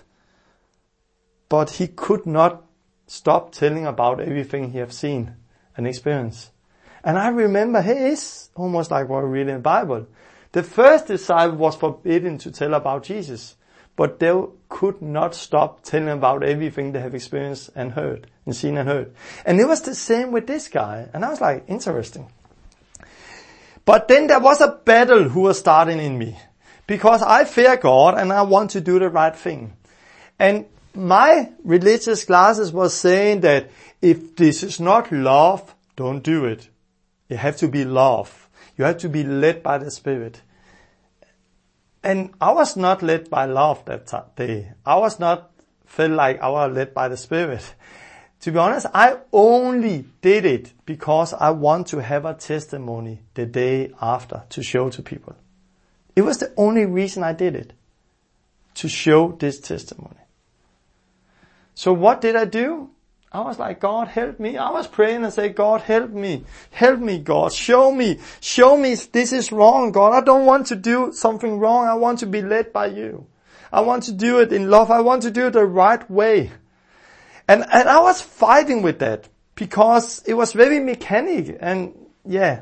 [1.53, 2.63] but he could not
[3.05, 5.35] stop telling about everything he have seen
[5.77, 6.49] and experienced.
[7.03, 10.07] And I remember, hey, it's almost like what we read in the Bible.
[10.53, 13.55] The first disciple was forbidden to tell about Jesus,
[13.95, 14.33] but they
[14.67, 19.13] could not stop telling about everything they have experienced and heard, and seen and heard.
[19.45, 21.07] And it was the same with this guy.
[21.13, 22.31] And I was like, interesting.
[23.85, 26.35] But then there was a battle who was starting in me
[26.87, 29.73] because I fear God and I want to do the right thing.
[30.39, 33.69] And my religious classes was saying that
[34.01, 36.67] if this is not love, don't do it.
[37.29, 38.49] You have to be love.
[38.77, 40.41] You have to be led by the Spirit.
[42.03, 44.73] And I was not led by love that day.
[44.85, 45.51] I was not
[45.85, 47.73] felt like I was led by the Spirit.
[48.41, 53.45] To be honest, I only did it because I want to have a testimony the
[53.45, 55.35] day after to show to people.
[56.15, 57.73] It was the only reason I did it.
[58.75, 60.17] To show this testimony.
[61.75, 62.89] So what did I do?
[63.31, 64.57] I was like, God help me.
[64.57, 66.45] I was praying and say, God help me.
[66.69, 67.51] Help me, God.
[67.51, 68.19] Show me.
[68.41, 70.13] Show me this is wrong, God.
[70.13, 71.87] I don't want to do something wrong.
[71.87, 73.25] I want to be led by you.
[73.71, 74.91] I want to do it in love.
[74.91, 76.51] I want to do it the right way.
[77.47, 81.93] And, and I was fighting with that because it was very mechanic and
[82.25, 82.61] yeah.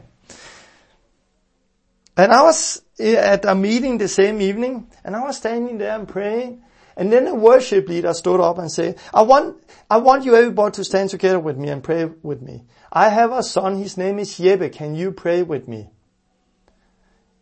[2.17, 6.07] And I was at a meeting the same evening and I was standing there and
[6.07, 6.61] praying
[6.97, 9.57] and then the worship leader stood up and said, I want,
[9.89, 12.63] I want you everybody to stand together with me and pray with me.
[12.91, 15.89] I have a son, his name is Jeppe, can you pray with me?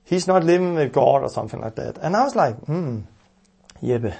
[0.03, 1.97] He's not living with God or something like that.
[1.97, 3.01] And I was like, hmm,
[3.81, 4.15] Jeppe.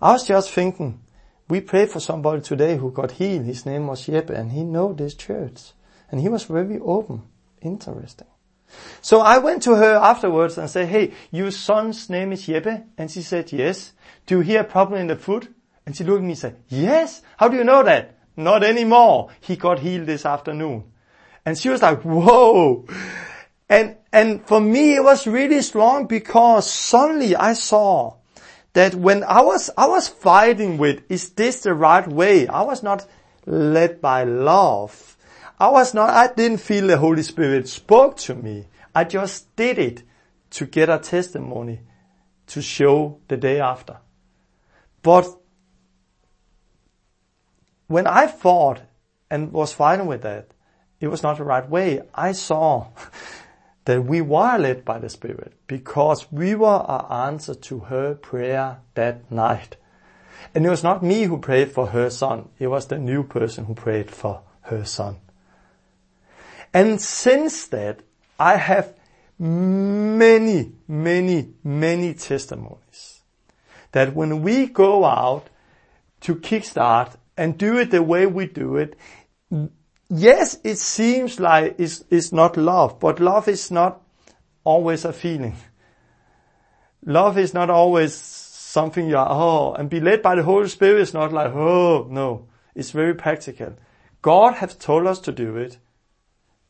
[0.00, 1.00] I was just thinking,
[1.48, 3.46] we prayed for somebody today who got healed.
[3.46, 5.72] His name was Jeppe and he know this church.
[6.10, 7.22] And he was very open.
[7.62, 8.28] Interesting.
[9.00, 12.84] So I went to her afterwards and said, hey, your son's name is Jeppe?
[12.98, 13.92] And she said, yes.
[14.26, 15.48] Do you hear a problem in the foot?
[15.86, 17.22] And she looked at me and said, yes.
[17.36, 18.18] How do you know that?
[18.36, 19.30] Not anymore.
[19.40, 20.84] He got healed this afternoon.
[21.44, 22.86] And she was like, whoa.
[23.68, 28.16] And, and for me, it was really strong because suddenly I saw
[28.72, 32.46] that when I was, I was fighting with, is this the right way?
[32.46, 33.06] I was not
[33.46, 35.15] led by love.
[35.58, 38.66] I was not, I didn't feel the Holy Spirit spoke to me.
[38.94, 40.02] I just did it
[40.50, 41.80] to get a testimony
[42.48, 43.98] to show the day after.
[45.02, 45.26] But
[47.86, 48.82] when I fought
[49.30, 50.48] and was fighting with that,
[51.00, 52.02] it was not the right way.
[52.14, 52.88] I saw
[53.86, 58.78] that we were led by the Spirit because we were our answer to her prayer
[58.94, 59.76] that night.
[60.54, 62.48] And it was not me who prayed for her son.
[62.58, 65.16] It was the new person who prayed for her son.
[66.72, 68.00] And since that,
[68.38, 68.94] I have
[69.38, 73.22] many, many, many testimonies
[73.92, 75.48] that when we go out
[76.20, 78.96] to kickstart and do it the way we do it,
[80.08, 84.02] yes, it seems like it's, it's not love, but love is not
[84.64, 85.56] always a feeling.
[87.04, 91.00] Love is not always something you are, oh, and be led by the Holy Spirit
[91.00, 92.48] is not like, oh, no.
[92.74, 93.74] It's very practical.
[94.20, 95.78] God has told us to do it,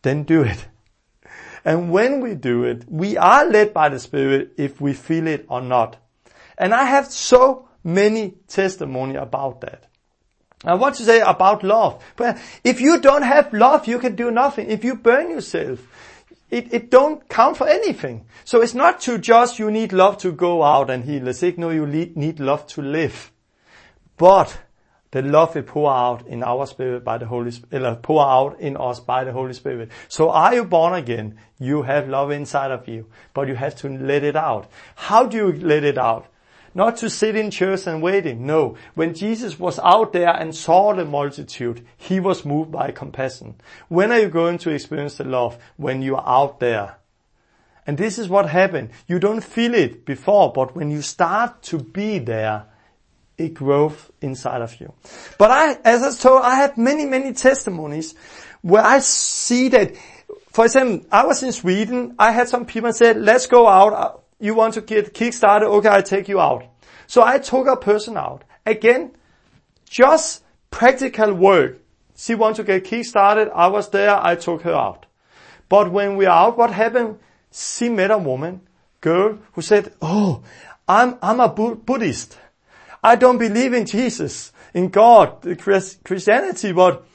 [0.06, 0.66] then do it.
[1.64, 5.46] And when we do it, we are led by the Spirit if we feel it
[5.48, 5.96] or not.
[6.56, 9.88] And I have so many testimony about that.
[10.64, 12.02] I want to say about love.
[12.16, 14.70] But if you don't have love, you can do nothing.
[14.70, 15.80] If you burn yourself,
[16.50, 18.26] it, it don't count for anything.
[18.44, 21.58] So it's not to just you need love to go out and heal the sick.
[21.58, 23.32] No, you need love to live.
[24.16, 24.56] But
[25.16, 28.76] the love will pour out in our spirit by the Holy Spirit, pour out in
[28.76, 29.90] us by the Holy Spirit.
[30.08, 31.38] So are you born again?
[31.58, 34.70] You have love inside of you, but you have to let it out.
[34.94, 36.26] How do you let it out?
[36.74, 38.44] Not to sit in church and waiting.
[38.44, 38.76] No.
[38.94, 43.54] When Jesus was out there and saw the multitude, he was moved by compassion.
[43.88, 45.56] When are you going to experience the love?
[45.78, 46.98] When you are out there.
[47.86, 48.90] And this is what happened.
[49.08, 52.66] You don't feel it before, but when you start to be there,
[53.38, 54.92] it grows inside of you.
[55.38, 58.14] But I, as I told, I have many, many testimonies
[58.62, 59.94] where I see that,
[60.52, 64.12] for example, I was in Sweden, I had some people said, let's go out, uh,
[64.40, 65.66] you want to get kick-started?
[65.66, 66.64] Okay, I take you out.
[67.06, 68.44] So I took a person out.
[68.64, 69.12] Again,
[69.88, 71.78] just practical work.
[72.16, 73.50] She wants to get kick-started.
[73.54, 74.14] I was there.
[74.14, 75.06] I took her out.
[75.68, 77.18] But when we are out, what happened?
[77.52, 78.60] She met a woman,
[79.00, 80.42] girl, who said, oh,
[80.88, 82.38] I'm, I'm a Buddhist.
[83.06, 87.06] I don't believe in Jesus, in God, Christianity, but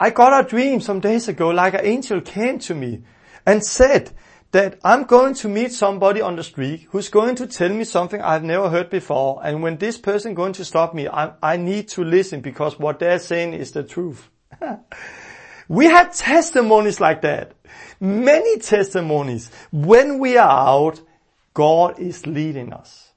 [0.00, 3.02] I got a dream some days ago, like an angel came to me
[3.44, 4.12] and said
[4.52, 8.22] that I'm going to meet somebody on the street who's going to tell me something
[8.22, 9.38] I've never heard before.
[9.44, 13.00] And when this person going to stop me, I, I need to listen because what
[13.00, 14.30] they're saying is the truth.
[15.68, 17.52] we have testimonies like that.
[18.00, 19.50] Many testimonies.
[19.70, 21.02] When we are out,
[21.52, 23.09] God is leading us.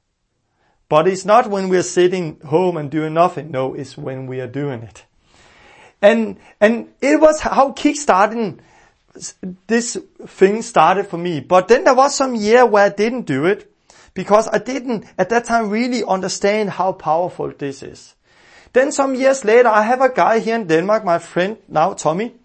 [0.93, 3.49] But it's not when we're sitting home and doing nothing.
[3.49, 5.05] No, it's when we are doing it.
[6.03, 8.59] And, and it was how kickstarting
[9.65, 11.39] this thing started for me.
[11.39, 13.73] But then there was some year where I didn't do it
[14.13, 18.13] because I didn't at that time really understand how powerful this is.
[18.73, 22.35] Then some years later, I have a guy here in Denmark, my friend now, Tommy.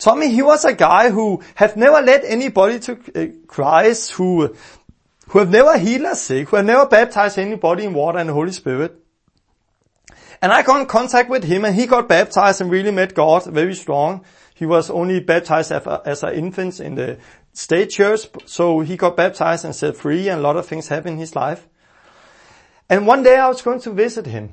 [0.00, 4.56] Tommy, he was a guy who have never led anybody to uh, Christ, who,
[5.30, 8.32] who have never healed a sick, who have never baptized anybody in water and the
[8.32, 8.96] Holy Spirit.
[10.42, 13.44] And I got in contact with him and he got baptized and really met God
[13.44, 14.24] very strong.
[14.54, 17.18] He was only baptized as an infant in the
[17.52, 21.14] state church, so he got baptized and set free and a lot of things happened
[21.14, 21.68] in his life.
[22.88, 24.52] And one day I was going to visit him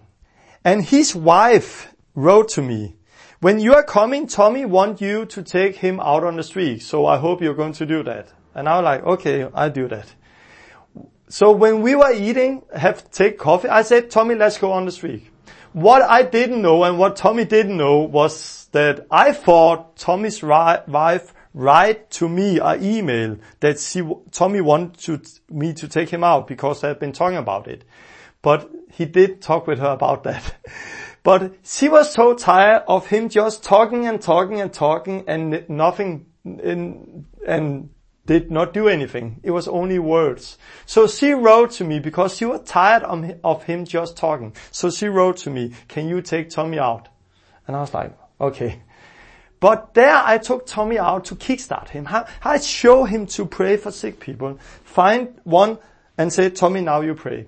[0.63, 2.97] and his wife wrote to me,
[3.39, 6.83] when you are coming, Tommy want you to take him out on the street.
[6.83, 8.31] So I hope you're going to do that.
[8.53, 10.13] And I was like, okay, I'll do that.
[11.29, 14.91] So when we were eating, have take coffee, I said, Tommy, let's go on the
[14.91, 15.27] street.
[15.73, 21.33] What I didn't know and what Tommy didn't know was that I thought Tommy's wife
[21.53, 26.83] write to me an email that she, Tommy wanted me to take him out because
[26.83, 27.83] I had been talking about it.
[28.41, 30.55] But he did talk with her about that.
[31.23, 36.27] but she was so tired of him just talking and talking and talking and nothing
[36.45, 37.89] in, and
[38.27, 39.39] did not do anything.
[39.41, 40.59] It was only words.
[40.85, 44.53] So she wrote to me because she was tired of him just talking.
[44.69, 47.09] So she wrote to me, can you take Tommy out?
[47.65, 48.81] And I was like, Okay.
[49.59, 52.07] But there I took Tommy out to kickstart him.
[52.43, 54.59] I show him to pray for sick people.
[54.83, 55.79] Find one
[56.17, 57.47] and say, Tommy, now you pray.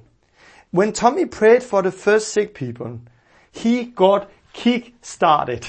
[0.71, 3.01] When Tommy prayed for the first sick people,
[3.51, 5.67] he got kick-started.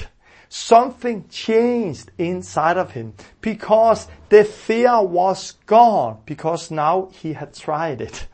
[0.52, 8.00] Something changed inside of him because the fear was gone because now he had tried
[8.00, 8.26] it.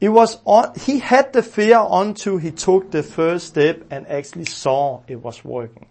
[0.00, 4.46] It was on, he had the fear until he took the first step and actually
[4.46, 5.86] saw it was working.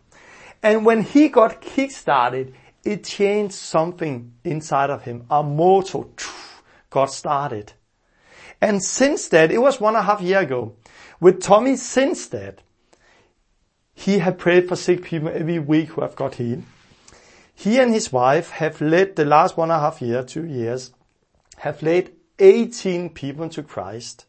[0.62, 2.54] And when he got kick-started,
[2.84, 5.26] it changed something inside of him.
[5.30, 6.04] A motor
[6.90, 7.72] got started.
[8.60, 10.76] And since that, it was one and a half year ago,
[11.22, 12.62] with Tommy since that,
[14.02, 16.64] he had prayed for sick people every week who have got healed.
[17.54, 20.92] He and his wife have led the last one and a half year, two years,
[21.58, 24.26] have led 18 people to Christ,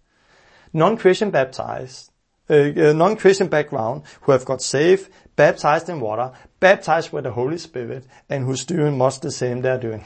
[0.74, 2.10] non-Christian baptized,
[2.50, 7.56] uh, uh, non-Christian background who have got saved, baptized in water, baptized with the Holy
[7.56, 10.04] Spirit, and who's doing much the same they're doing.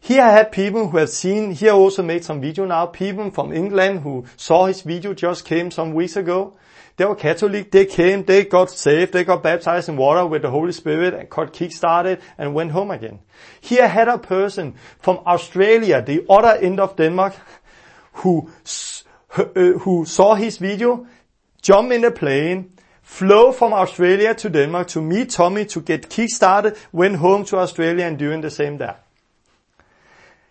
[0.00, 3.52] Here I have people who have seen, here also made some video now, people from
[3.52, 6.54] England who saw his video just came some weeks ago.
[7.00, 10.50] They were Catholic, they came, they got saved, they got baptized in water with the
[10.50, 13.20] Holy Spirit and got kick-started and went home again.
[13.62, 17.36] Here I had a person from Australia, the other end of Denmark,
[18.12, 18.50] who,
[19.34, 19.44] uh,
[19.80, 21.06] who saw his video,
[21.62, 22.70] jump in a plane,
[23.00, 28.04] flew from Australia to Denmark to meet Tommy to get kick-started, went home to Australia
[28.04, 28.98] and doing the same there.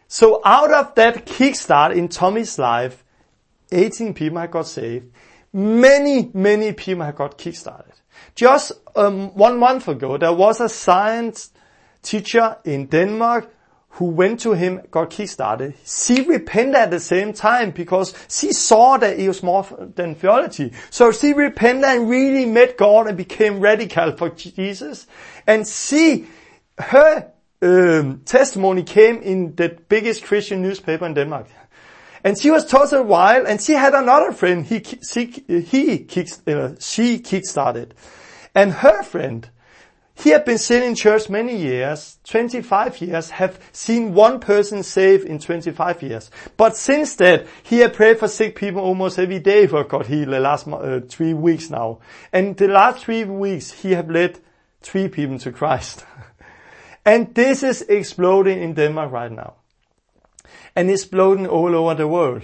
[0.08, 3.04] So out of that kickstart in Tommy's life,
[3.72, 5.12] 18 people got saved.
[5.52, 7.94] Many, many people have got kickstarted.
[8.36, 11.52] Just um, one month ago, there was a science
[12.02, 13.52] teacher in Denmark
[13.94, 15.74] who went to him, got kickstarted.
[15.84, 20.72] She repented at the same time because she saw that it was more than theology.
[20.92, 25.08] So she repented and really met God and became radical for Jesus.
[25.48, 26.28] And she,
[26.78, 27.32] her
[27.62, 31.48] um, testimony came in the biggest Christian newspaper in Denmark.
[32.24, 34.66] And she was totally wild, and she had another friend.
[34.66, 37.92] He, she, he kick, uh, she kickstarted,
[38.54, 39.50] and her friend.
[40.16, 45.26] He had been sitting in church many years, 25 years, have seen one person saved
[45.26, 46.30] in 25 years.
[46.58, 50.34] But since that, he had prayed for sick people almost every day who got healed
[50.34, 52.00] the last uh, three weeks now.
[52.34, 54.40] And the last three weeks, he have led
[54.82, 56.06] three people to Christ.
[57.06, 59.59] and this is exploding in Denmark right now
[60.80, 62.44] and it's exploding all over the world.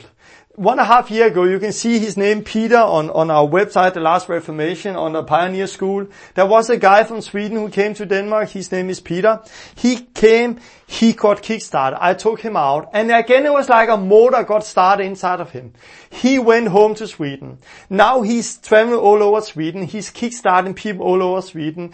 [0.56, 3.48] One and a half year ago, you can see his name Peter on, on our
[3.48, 6.08] website, The Last Reformation, on the Pioneer School.
[6.34, 8.50] There was a guy from Sweden who came to Denmark.
[8.50, 9.42] His name is Peter.
[9.76, 11.98] He came, he got kickstarted.
[12.00, 12.90] I took him out.
[12.92, 15.74] And again, it was like a motor got started inside of him.
[16.10, 17.60] He went home to Sweden.
[17.90, 19.84] Now he's traveling all over Sweden.
[19.84, 21.94] He's kickstarting people all over Sweden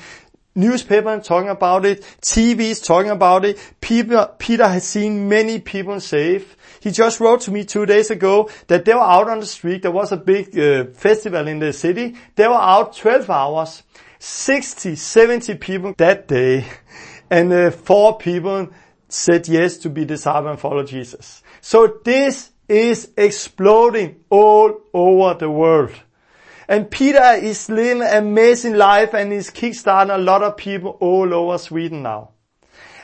[0.55, 3.57] newspaper talking about it, TVs talking about it.
[3.81, 6.55] People, Peter has seen many people saved.
[6.79, 9.83] He just wrote to me two days ago that they were out on the street.
[9.83, 12.15] There was a big uh, festival in the city.
[12.35, 13.83] They were out 12 hours.
[14.19, 16.65] 60, 70 people that day.
[17.31, 18.67] And uh, four people
[19.07, 21.41] said yes to be disciple and follow Jesus.
[21.61, 25.93] So this is exploding all over the world.
[26.71, 31.33] And Peter is living an amazing life and is kickstarting a lot of people all
[31.33, 32.29] over Sweden now.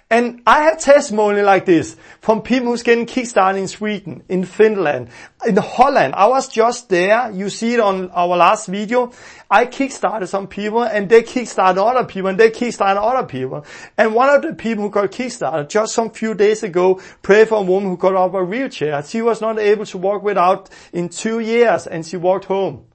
[0.09, 5.09] And I have testimony like this from people who's getting kickstarted in Sweden, in Finland,
[5.45, 6.13] in Holland.
[6.15, 7.29] I was just there.
[7.31, 9.11] You see it on our last video.
[9.51, 13.65] I kickstarted some people and they kickstarted other people and they kickstarted other people.
[13.97, 17.55] And one of the people who got kickstarted just some few days ago prayed for
[17.57, 19.03] a woman who got off a wheelchair.
[19.03, 22.86] She was not able to walk without in two years and she walked home.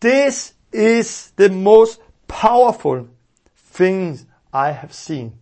[0.00, 3.08] This is the most powerful
[3.56, 4.20] thing
[4.52, 5.38] I have seen.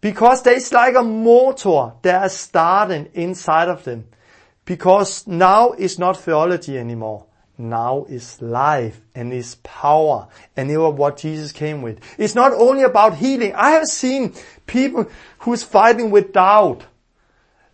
[0.00, 4.06] Because there's like a motor that is starting inside of them.
[4.64, 7.26] Because now it's not theology anymore.
[7.60, 11.98] Now is life and is power and it was what Jesus came with.
[12.16, 13.52] It's not only about healing.
[13.56, 14.34] I have seen
[14.66, 15.10] people
[15.40, 16.84] who's fighting with doubt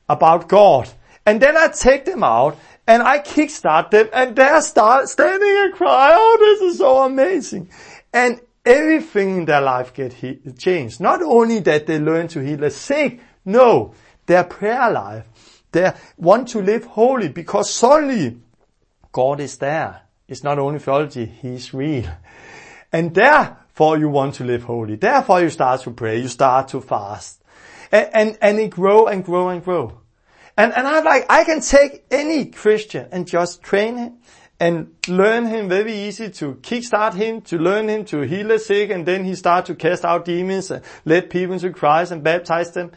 [0.09, 0.89] about God.
[1.27, 5.75] And then I take them out and I kickstart them and they're start standing and
[5.75, 7.71] cry, oh, this is so amazing.
[8.13, 11.01] And everything in their life get he- changed.
[11.01, 13.95] Not only that they learn to heal the sick, no,
[14.27, 15.27] their prayer life.
[15.73, 18.39] They want to live holy because suddenly
[19.13, 20.03] God is there.
[20.29, 22.09] It's not only theology, He's real.
[22.93, 24.97] And therefore you want to live holy.
[24.97, 27.43] Therefore you start to pray, you start to fast.
[27.91, 30.01] And, and, and it grow and grow and grow.
[30.57, 34.19] And, and I'm like, I can take any Christian and just train him
[34.61, 38.91] and learn him very easy to kickstart him, to learn him to heal the sick,
[38.91, 42.73] and then he start to cast out demons and lead people to Christ and baptize
[42.73, 42.93] them.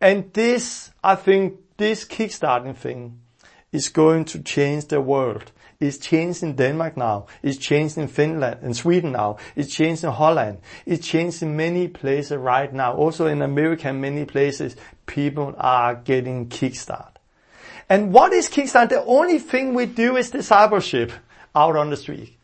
[0.00, 3.20] And this, I think, this kickstarting thing
[3.72, 5.50] is going to change the world.
[5.82, 7.26] It's changed in Denmark now.
[7.42, 9.38] It's changed in Finland and Sweden now.
[9.56, 10.58] It's changed in Holland.
[10.86, 12.94] It's changed in many places right now.
[12.94, 14.76] Also in America, many places,
[15.06, 17.12] people are getting kickstart.
[17.88, 18.88] And what is Kickstart?
[18.88, 21.12] The only thing we do is discipleship
[21.54, 22.38] out on the street.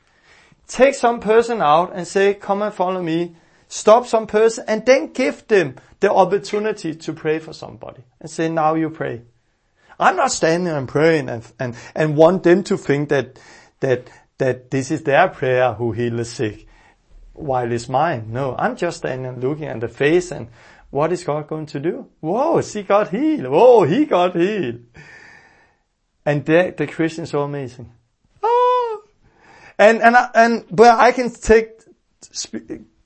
[0.66, 3.36] Take some person out and say, come and follow me.
[3.68, 8.50] Stop some person and then give them the opportunity to pray for somebody and say,
[8.50, 9.22] now you pray.
[9.98, 13.38] I'm not standing and praying and, and, and want them to think that,
[13.80, 16.66] that, that this is their prayer who heals the sick
[17.32, 18.32] while it's mine.
[18.32, 20.48] No, I'm just standing and looking at the face and
[20.90, 22.08] what is God going to do?
[22.20, 23.50] Whoa, she got healed.
[23.50, 24.80] Whoa, he got healed.
[26.24, 27.92] And the, the Christians are amazing.
[28.42, 29.02] Oh.
[29.78, 31.80] And, and, and, but I can take,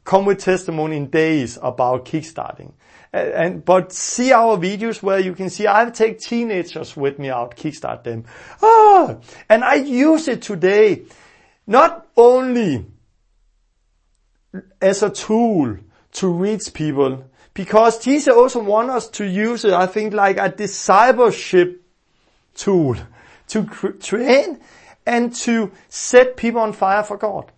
[0.05, 2.73] come with testimony in days about kickstarting.
[3.13, 7.31] And, and, but see our videos where you can see I take teenagers with me
[7.31, 8.25] out, kickstart them.
[8.63, 9.17] Ah,
[9.49, 11.03] and I use it today,
[11.67, 12.87] not only
[14.81, 15.77] as a tool
[16.13, 17.25] to reach people,
[17.55, 21.83] because Jesus also wants us to use it, I think, like a discipleship
[22.55, 22.97] tool
[23.49, 23.65] to
[24.01, 24.61] train
[25.07, 27.53] and to set people on fire for God.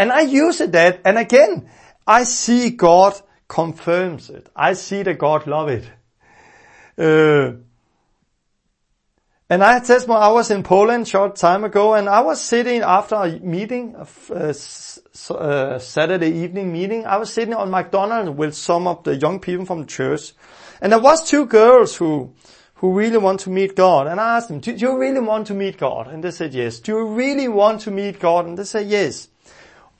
[0.00, 1.68] And I use it that, and again,
[2.06, 4.48] I see God confirms it.
[4.56, 5.84] I see that God love it.
[6.96, 7.58] Uh,
[9.50, 12.80] and I had testimony, I was in Poland short time ago, and I was sitting
[12.80, 14.54] after a meeting, a
[15.34, 17.04] uh, Saturday evening meeting.
[17.04, 20.32] I was sitting on McDonald's with some of the young people from the church,
[20.80, 22.32] and there was two girls who
[22.76, 24.06] who really want to meet God.
[24.06, 26.08] And I asked them, do you really want to meet God?
[26.08, 26.80] And they said yes.
[26.80, 28.46] Do you really want to meet God?
[28.46, 29.28] And they said yes.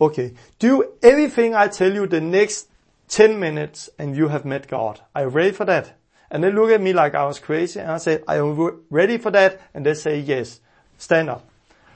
[0.00, 0.34] Okay.
[0.58, 2.68] Do everything I tell you the next
[3.08, 5.00] 10 minutes and you have met God.
[5.14, 5.96] Are you ready for that?
[6.30, 9.18] And they look at me like I was crazy and I said, are you ready
[9.18, 9.60] for that?
[9.74, 10.60] And they say yes.
[10.96, 11.48] Stand up.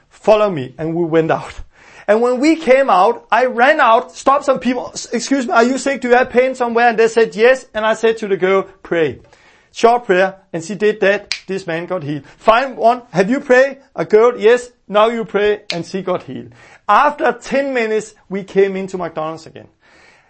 [0.09, 0.75] Follow me.
[0.77, 1.53] And we went out.
[2.07, 5.79] And when we came out, I ran out, stopped some people, excuse me, are you
[5.79, 6.01] sick?
[6.01, 6.89] Do you have pain somewhere?
[6.89, 7.67] And they said yes.
[7.73, 9.21] And I said to the girl, pray.
[9.75, 11.35] Short prayer, and she did that.
[11.47, 12.25] This man got healed.
[12.25, 13.01] Fine one.
[13.11, 13.81] Have you prayed?
[13.93, 14.71] A girl, yes.
[14.87, 16.53] Now you pray, and she got healed.
[16.87, 19.67] After 10 minutes, we came into McDonald's again.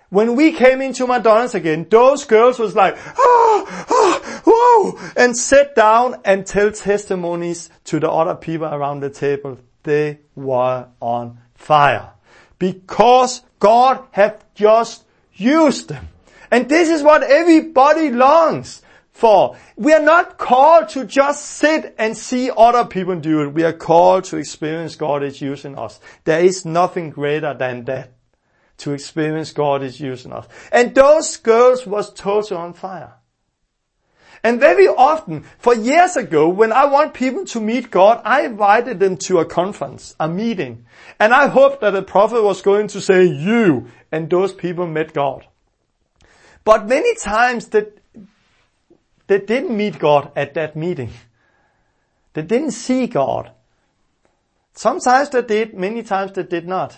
[0.10, 5.76] When we came into McDonald's again, those girls was like, ah, ah, whoa, and sit
[5.76, 9.60] down and tell testimonies to the other people around the table.
[9.84, 12.10] They were on fire.
[12.58, 15.04] Because God had just
[15.36, 16.08] used them.
[16.50, 18.82] And this is what everybody longs
[19.16, 23.53] for we are not called to just sit and see other people do it.
[23.53, 26.01] We are called to experience God is using us.
[26.26, 28.11] There is nothing greater than that.
[28.78, 30.47] to experience God is using us.
[30.72, 33.13] And those girls was totally on fire.
[34.43, 38.99] And very often, for years ago, when I want people to meet God, I invited
[38.99, 40.86] them to a conference, a meeting.
[41.20, 45.13] And I hoped that the prophet was going to say, you, and those people met
[45.13, 45.47] God.
[46.63, 47.97] But many times that
[49.28, 51.11] they didn't meet God at that meeting.
[52.34, 53.51] They didn't see God.
[54.73, 56.97] Sometimes they did, many times they did not.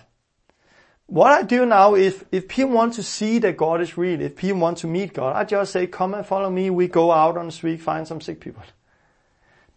[1.05, 4.35] What I do now is, if people want to see that God is real, if
[4.35, 6.69] people want to meet God, I just say, come and follow me.
[6.69, 8.63] We go out on the street, find some sick people.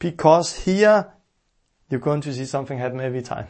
[0.01, 1.13] Because here,
[1.89, 3.47] you're going to see something happen every time.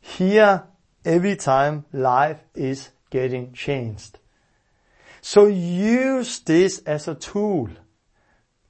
[0.00, 0.64] Here,
[1.04, 4.18] every time, life is getting changed.
[5.30, 7.68] So use this as a tool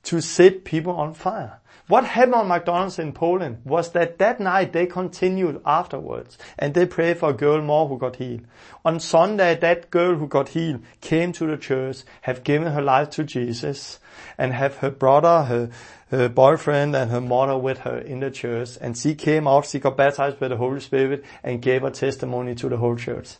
[0.02, 1.60] to set people on fire.
[1.86, 6.84] What happened on McDonald's in Poland was that that night they continued afterwards and they
[6.84, 8.40] prayed for a girl more who got healed.
[8.84, 13.10] On Sunday, that girl who got healed came to the church, have given her life
[13.10, 14.00] to Jesus
[14.36, 15.70] and have her brother, her,
[16.10, 18.70] her boyfriend and her mother with her in the church.
[18.80, 22.56] And she came out, she got baptized by the Holy Spirit and gave a testimony
[22.56, 23.36] to the whole church.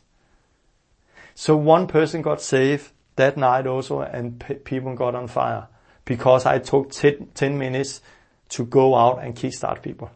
[1.34, 5.68] So one person got saved that night also and people got on fire
[6.04, 8.00] because I took 10 minutes
[8.48, 10.10] to go out and kickstart people.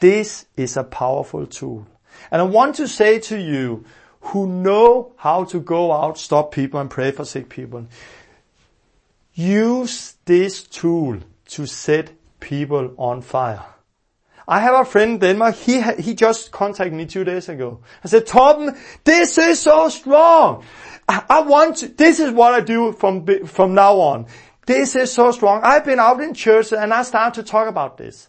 [0.00, 1.86] This is a powerful tool.
[2.30, 3.84] And I want to say to you
[4.20, 7.86] who know how to go out, stop people and pray for sick people,
[9.34, 11.18] use this tool
[11.48, 13.64] to set people on fire.
[14.46, 17.80] I have a friend in Denmark, he, he just contacted me two days ago.
[18.04, 20.64] I said, Torben, this is so strong.
[21.08, 24.26] I, want to, this is what I do from, from now on.
[24.66, 25.60] This is so strong.
[25.62, 28.28] I've been out in church and I started to talk about this.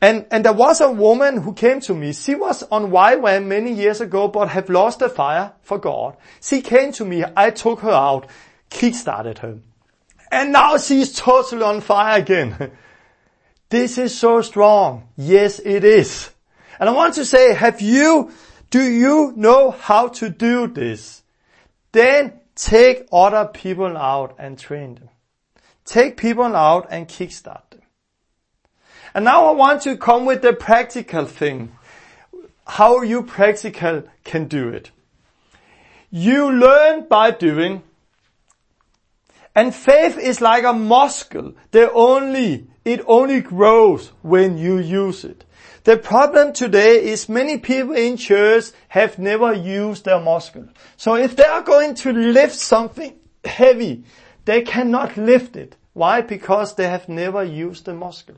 [0.00, 2.12] And, and there was a woman who came to me.
[2.12, 6.16] She was on YWAM many years ago, but have lost the fire for God.
[6.40, 7.24] She came to me.
[7.36, 8.28] I took her out,
[8.68, 9.60] kickstarted her.
[10.32, 12.72] And now she's totally on fire again.
[13.68, 15.08] this is so strong.
[15.16, 16.30] Yes, it is.
[16.80, 18.32] And I want to say, have you,
[18.70, 21.21] do you know how to do this?
[21.92, 25.08] Then take other people out and train them.
[25.84, 27.82] Take people out and kickstart them.
[29.14, 31.72] And now I want to come with the practical thing.
[32.66, 34.90] How you practical can do it.
[36.10, 37.82] You learn by doing.
[39.54, 41.52] And faith is like a muscle.
[41.72, 45.44] They only, it only grows when you use it.
[45.84, 50.68] The problem today is many people in church have never used their muscle.
[50.96, 54.04] So if they are going to lift something heavy,
[54.44, 55.76] they cannot lift it.
[55.92, 56.20] Why?
[56.20, 58.36] Because they have never used the muscle.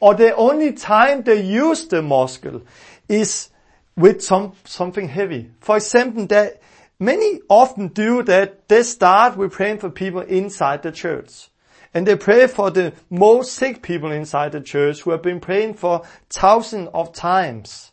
[0.00, 2.62] Or the only time they use the muscle
[3.08, 3.48] is
[3.96, 5.50] with some, something heavy.
[5.60, 6.60] For example, that
[6.98, 11.48] many often do that they start with praying for people inside the church.
[11.96, 15.72] And they pray for the most sick people inside the church who have been praying
[15.72, 17.90] for thousands of times.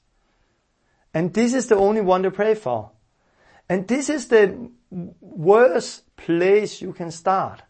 [1.14, 2.92] And this is the only one they pray for.
[3.70, 7.62] And this is the worst place you can start.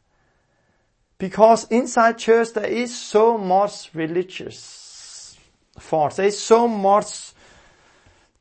[1.19, 5.37] Because inside church there is so much religious
[5.77, 6.15] force.
[6.15, 7.33] There is so much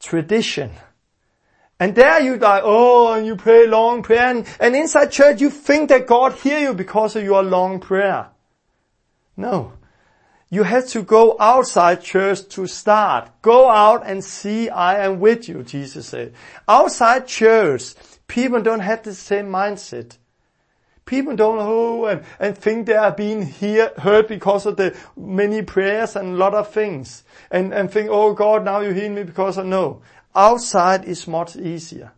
[0.00, 0.70] tradition.
[1.82, 4.28] And there you like, oh, and you pray long prayer.
[4.28, 8.28] And, and inside church you think that God hear you because of your long prayer.
[9.36, 9.72] No.
[10.48, 13.32] You have to go outside church to start.
[13.42, 16.34] Go out and see I am with you, Jesus said.
[16.68, 17.94] Outside church,
[18.28, 20.18] people don't have the same mindset.
[21.04, 25.62] People don't know and, and think they are being hear, heard because of the many
[25.62, 27.24] prayers and a lot of things.
[27.50, 30.02] And, and think, oh God, now you hear me because I know.
[30.34, 32.12] Outside is much easier.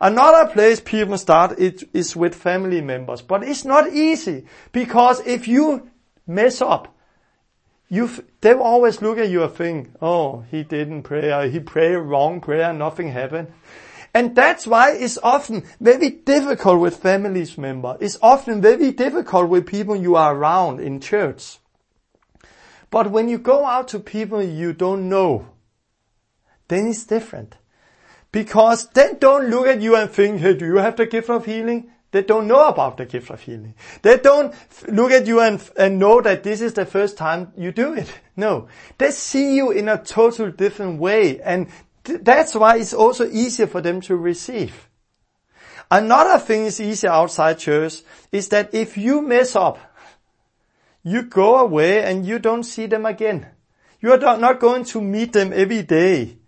[0.00, 5.48] Another place people start it is with family members, but it's not easy because if
[5.48, 5.90] you
[6.26, 6.94] mess up,
[7.88, 8.10] you
[8.40, 12.40] they always look at you and think, oh, he didn't pray, or he prayed wrong
[12.40, 13.48] prayer, nothing happened.
[14.14, 17.96] And that's why it's often very difficult with families member.
[18.00, 21.58] It's often very difficult with people you are around in church.
[22.90, 25.48] But when you go out to people you don't know,
[26.68, 27.56] then it's different.
[28.30, 31.46] Because they don't look at you and think, hey, do you have the gift of
[31.46, 31.90] healing?
[32.10, 33.74] They don't know about the gift of healing.
[34.02, 34.54] They don't
[34.86, 38.12] look at you and, and know that this is the first time you do it.
[38.36, 38.68] No.
[38.98, 41.66] They see you in a total different way and
[42.04, 44.88] that's why it's also easier for them to receive.
[45.90, 49.78] Another thing is easier outside church is that if you mess up,
[51.02, 53.46] you go away and you don't see them again.
[54.00, 56.38] You are not going to meet them every day.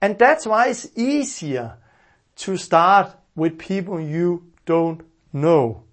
[0.00, 1.76] And that's why it's easier
[2.36, 5.84] to start with people you don't know.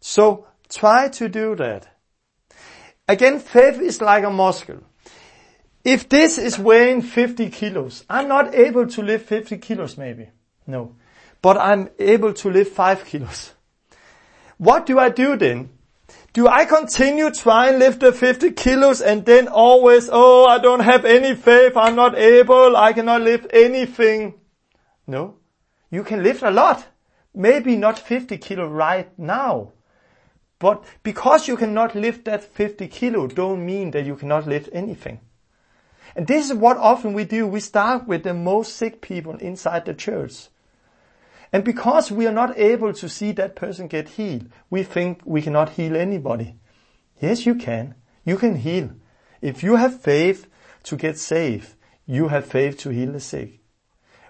[0.00, 1.88] So try to do that.
[3.08, 4.82] Again, faith is like a muscle.
[5.82, 10.28] If this is weighing 50 kilos, I'm not able to lift 50 kilos maybe.
[10.66, 10.94] No.
[11.42, 13.52] But I'm able to lift 5 kilos.
[14.58, 15.70] What do I do then?
[16.32, 20.80] Do I continue trying to lift the 50 kilos and then always, oh, I don't
[20.80, 24.34] have any faith, I'm not able, I cannot lift anything?
[25.08, 25.36] No.
[25.90, 26.86] You can lift a lot.
[27.34, 29.72] Maybe not 50 kilo right now.
[30.60, 35.20] But because you cannot lift that 50 kilo don't mean that you cannot lift anything.
[36.14, 37.46] And this is what often we do.
[37.46, 40.48] We start with the most sick people inside the church.
[41.52, 45.42] And because we are not able to see that person get healed, we think we
[45.42, 46.54] cannot heal anybody.
[47.20, 47.96] Yes, you can.
[48.24, 48.90] You can heal.
[49.42, 50.46] If you have faith
[50.84, 51.74] to get saved,
[52.06, 53.60] you have faith to heal the sick.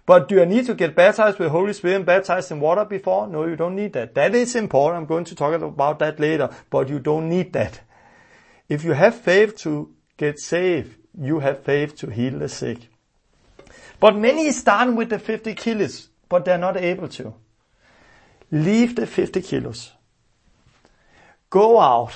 [0.06, 3.28] But do I need to get baptized with Holy Spirit and baptized in water before?
[3.28, 4.14] No, you don't need that.
[4.14, 5.02] That is important.
[5.02, 7.80] I'm going to talk about that later, but you don't need that.
[8.68, 12.88] If you have faith to get saved, you have faith to heal the sick.
[13.98, 17.34] But many start with the 50 kilos but they're not able to.
[18.50, 19.92] Leave the 50 kilos.
[21.50, 22.12] Go out,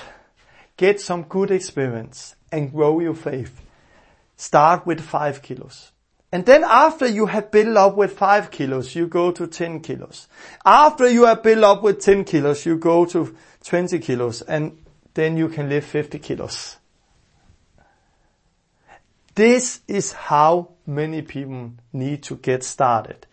[0.77, 3.61] get some good experience and grow your faith.
[4.37, 5.91] Start with 5 kilos.
[6.31, 10.27] And then after you have built up with 5 kilos, you go to 10 kilos.
[10.65, 14.77] After you have built up with 10 kilos, you go to 20 kilos and
[15.13, 16.77] then you can lift 50 kilos.
[19.35, 23.27] This is how many people need to get started.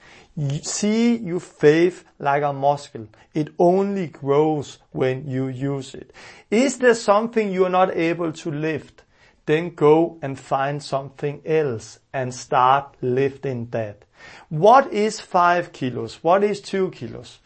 [0.62, 3.09] See your faith like a muscle.
[3.35, 6.12] It only grows when you use it.
[6.51, 9.03] Is there something you are not able to lift?
[9.45, 14.05] Then go and find something else and start lifting that.
[14.49, 16.22] What is five kilos?
[16.22, 17.39] What is two kilos?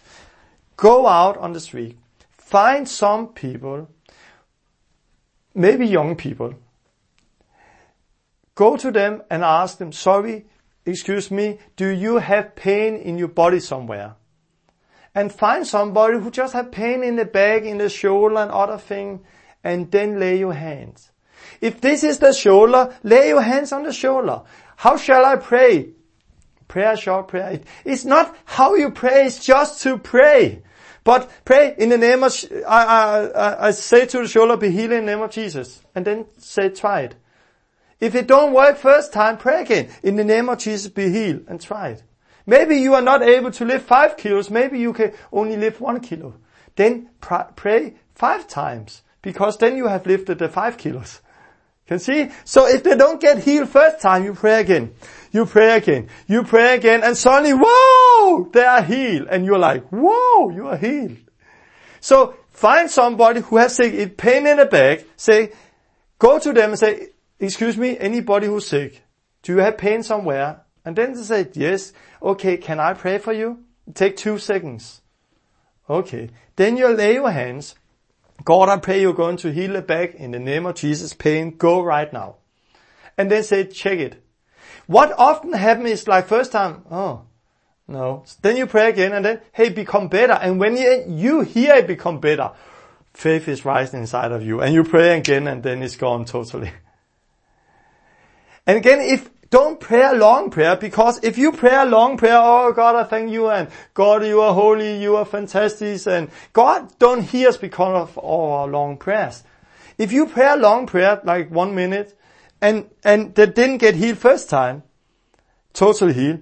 [0.76, 1.98] Go out on the street.
[2.30, 3.88] Find some people,
[5.54, 6.54] maybe young people.
[8.54, 10.46] Go to them and ask them, sorry,
[10.86, 14.14] excuse me, do you have pain in your body somewhere?
[15.14, 18.78] And find somebody who just have pain in the back, in the shoulder and other
[18.78, 19.24] thing,
[19.64, 21.10] and then lay your hands.
[21.60, 24.42] If this is the shoulder, lay your hands on the shoulder.
[24.76, 25.90] How shall I pray?
[26.68, 27.60] Prayer, short prayer.
[27.84, 30.62] It's not how you pray, it's just to pray.
[31.04, 32.34] But pray in the name of,
[32.66, 35.80] I, I, I say to the shoulder, be healed in the name of Jesus.
[35.94, 37.14] And then say, try it.
[37.98, 39.90] If it don't work first time, pray again.
[40.02, 42.02] In the name of Jesus, be healed and try it.
[42.46, 44.50] Maybe you are not able to lift five kilos.
[44.50, 46.34] Maybe you can only lift one kilo.
[46.76, 51.20] Then pray five times because then you have lifted the five kilos.
[51.86, 52.30] Can see?
[52.44, 54.94] So if they don't get healed first time, you pray again.
[55.32, 56.08] You pray again.
[56.26, 59.28] You pray again and suddenly, whoa, they are healed.
[59.30, 61.18] And you're like, whoa, you are healed.
[62.00, 65.52] So find somebody who has sick, pain in the back, say,
[66.18, 67.08] go to them and say,
[67.38, 69.02] excuse me, anybody who's sick,
[69.42, 70.62] do you have pain somewhere?
[70.84, 71.92] And then they said, yes.
[72.22, 73.64] Okay, can I pray for you?
[73.94, 75.02] Take two seconds.
[75.88, 76.30] Okay.
[76.56, 77.74] Then you lay your hands.
[78.44, 81.12] God, I pray you're going to heal the back in the name of Jesus.
[81.12, 82.36] Pain, go right now.
[83.16, 84.22] And then say, check it.
[84.86, 87.22] What often happens is like first time, oh,
[87.88, 88.24] no.
[88.42, 90.34] Then you pray again and then, hey, become better.
[90.34, 92.52] And when you, you hear it become better,
[93.12, 94.60] faith is rising inside of you.
[94.60, 96.72] And you pray again and then it's gone totally.
[98.66, 102.38] And again, if don't pray a long prayer because if you pray a long prayer,
[102.38, 106.98] oh God, I thank you and God, you are holy, you are fantastic and God
[106.98, 109.44] don't hear us because of all our long prayers.
[109.98, 112.18] If you pray a long prayer, like one minute,
[112.60, 114.82] and, and that didn't get healed first time,
[115.72, 116.40] totally healed,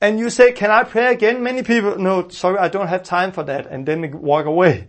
[0.00, 1.42] and you say, can I pray again?
[1.42, 4.88] Many people, no, sorry, I don't have time for that, and then walk away.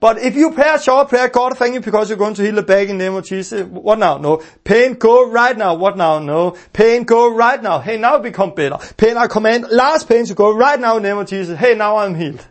[0.00, 2.54] But if you pray a short prayer, God thank you because you're going to heal
[2.54, 3.66] the back in the name of Jesus.
[3.66, 4.16] What now?
[4.18, 4.42] No.
[4.62, 5.74] Pain go right now.
[5.74, 6.20] What now?
[6.20, 6.56] No.
[6.72, 7.80] Pain go right now.
[7.80, 8.78] Hey, now become better.
[8.96, 11.58] Pain, I command last pain to go right now in the name of Jesus.
[11.58, 12.46] Hey, now I'm healed.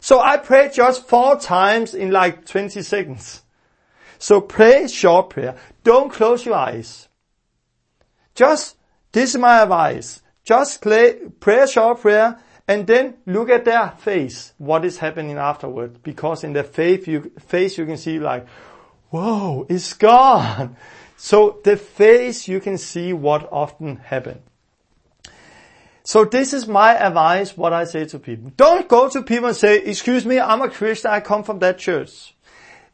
[0.00, 3.42] So I prayed just four times in like 20 seconds.
[4.18, 5.56] So pray short prayer.
[5.84, 7.08] Don't close your eyes.
[8.34, 8.76] Just,
[9.12, 10.20] this is my advice.
[10.44, 12.38] Just pray a short prayer
[12.68, 16.02] and then look at their face, what is happening afterward.
[16.02, 18.46] Because in their face you, face you can see like,
[19.10, 20.76] whoa, it's gone.
[21.14, 24.42] So the face you can see what often happen.
[26.02, 28.50] So this is my advice, what I say to people.
[28.56, 31.78] Don't go to people and say, excuse me, I'm a Christian, I come from that
[31.78, 32.34] church.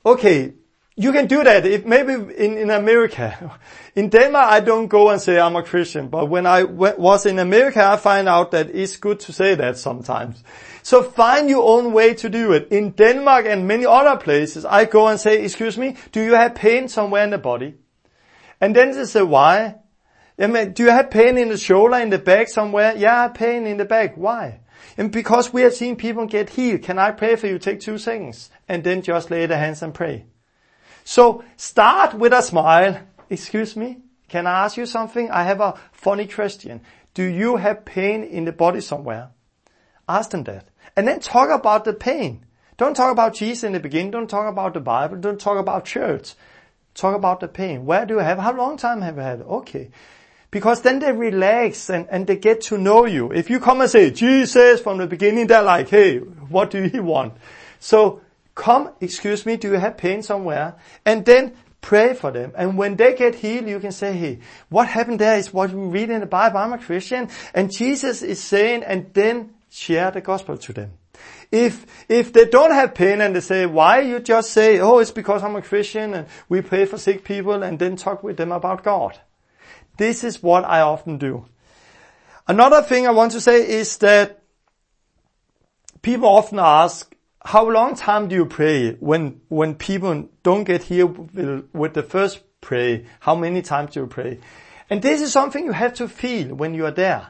[0.05, 0.53] Okay,
[0.99, 3.57] you can do that if maybe in, in America.
[3.95, 7.39] In Denmark, I don't go and say I'm a Christian, but when I was in
[7.39, 10.43] America, I find out that it's good to say that sometimes.
[10.83, 12.69] So find your own way to do it.
[12.73, 16.57] In Denmark and many other places, I go and say, excuse me, do you have
[16.57, 17.75] pain somewhere in the body?
[18.61, 19.77] And then they say, why?
[20.37, 22.95] I mean, do you have pain in the shoulder, in the back somewhere?
[22.97, 24.17] Yeah, pain in the back.
[24.17, 24.61] Why?
[24.97, 27.59] And because we have seen people get healed, can I pray for you?
[27.59, 30.27] Take two seconds and then just lay the hands and pray.
[31.09, 33.01] So start with a smile.
[33.31, 33.97] Excuse me,
[34.29, 35.31] can I ask you something?
[35.31, 36.83] I have a funny question.
[37.15, 39.31] Do you have pain in the body somewhere?
[40.07, 40.69] Ask them that.
[40.95, 42.45] And then talk about the pain.
[42.77, 44.11] Don't talk about Jesus in the beginning.
[44.11, 45.17] Don't talk about the Bible.
[45.17, 46.35] Don't talk about church.
[46.93, 47.87] Talk about the pain.
[47.87, 48.39] Where do you have?
[48.39, 49.41] How long time have you had?
[49.41, 49.91] Okay.
[50.51, 53.33] Because then they relax and, and they get to know you.
[53.33, 57.03] If you come and say, Jesus from the beginning, they're like, hey, what do you
[57.03, 57.33] want?
[57.81, 58.21] So
[58.59, 60.77] come, excuse me, do you have pain somewhere?
[61.07, 62.53] And then pray for them.
[62.57, 65.87] And when they get healed, you can say, hey, what happened there is what we
[65.87, 66.59] read in the Bible.
[66.59, 67.29] I'm a Christian.
[67.55, 70.91] And Jesus is saying, and then share the gospel to them.
[71.53, 75.13] If, if they don't have pain and they say, why, you just say, oh, it's
[75.13, 78.51] because I'm a Christian and we pray for sick people and then talk with them
[78.51, 79.19] about God.
[79.97, 81.47] This is what I often do.
[82.49, 84.43] Another thing I want to say is that
[86.03, 87.15] people often ask,
[87.45, 92.41] how long time do you pray when, when people don't get here with, the first
[92.61, 93.07] pray?
[93.21, 94.41] How many times do you pray?
[94.91, 97.29] And this is something you have to feel when you are there.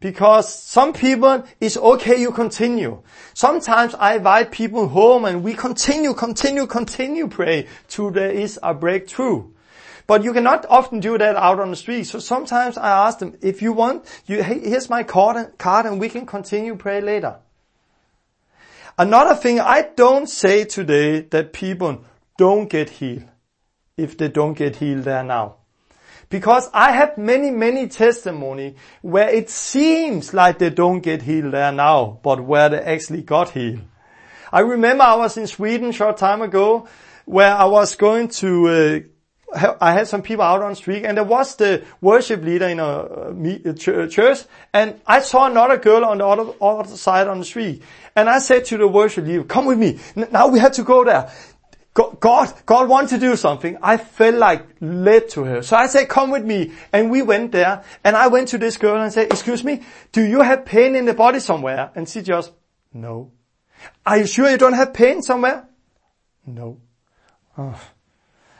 [0.00, 3.02] Because some people, it's okay you continue.
[3.34, 8.74] Sometimes I invite people home and we continue, continue, continue pray till there is a
[8.74, 9.48] breakthrough.
[10.08, 12.04] But you cannot often do that out on the street.
[12.04, 16.08] So sometimes I ask them, if you want, you, here's my card, card and we
[16.08, 17.38] can continue pray later.
[18.98, 22.04] Another thing, I don't say today that people
[22.36, 23.24] don't get healed
[23.96, 25.56] if they don't get healed there now.
[26.28, 31.72] Because I have many, many testimony where it seems like they don't get healed there
[31.72, 33.80] now, but where they actually got healed.
[34.50, 36.88] I remember I was in Sweden short time ago
[37.24, 39.00] where I was going to uh,
[39.80, 43.74] I had some people out on street and there was the worship leader in a,
[43.74, 47.82] church and I saw another girl on the other, other side on the street
[48.14, 49.98] and I said to the worship leader, come with me.
[50.14, 51.30] Now we have to go there.
[51.94, 53.76] God, God wants to do something.
[53.82, 55.62] I felt like led to her.
[55.62, 56.72] So I said, come with me.
[56.90, 60.22] And we went there and I went to this girl and said, excuse me, do
[60.22, 61.90] you have pain in the body somewhere?
[61.94, 62.50] And she just,
[62.94, 63.30] no.
[64.06, 65.68] Are you sure you don't have pain somewhere?
[66.46, 66.80] No.
[67.58, 67.78] Oh.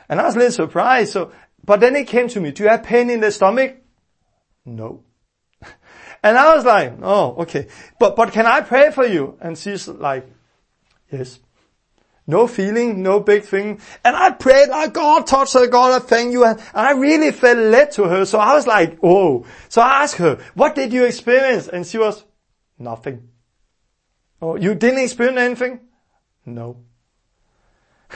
[0.07, 1.13] And I was a little surprised.
[1.13, 1.31] So,
[1.65, 3.77] but then it came to me, do you have pain in the stomach?
[4.63, 5.03] No.
[6.23, 7.67] And I was like, oh, okay.
[7.99, 9.37] But, but can I pray for you?
[9.41, 10.25] And she's like,
[11.11, 11.39] yes.
[12.25, 13.81] No feeling, no big thing.
[14.05, 16.45] And I prayed, like, God touch her, God, I thank you.
[16.45, 18.25] And I really felt led to her.
[18.25, 19.45] So I was like, oh.
[19.67, 21.67] So I asked her, what did you experience?
[21.67, 22.23] And she was,
[22.79, 23.27] nothing.
[24.41, 25.81] Oh, you didn't experience anything?
[26.45, 26.77] No.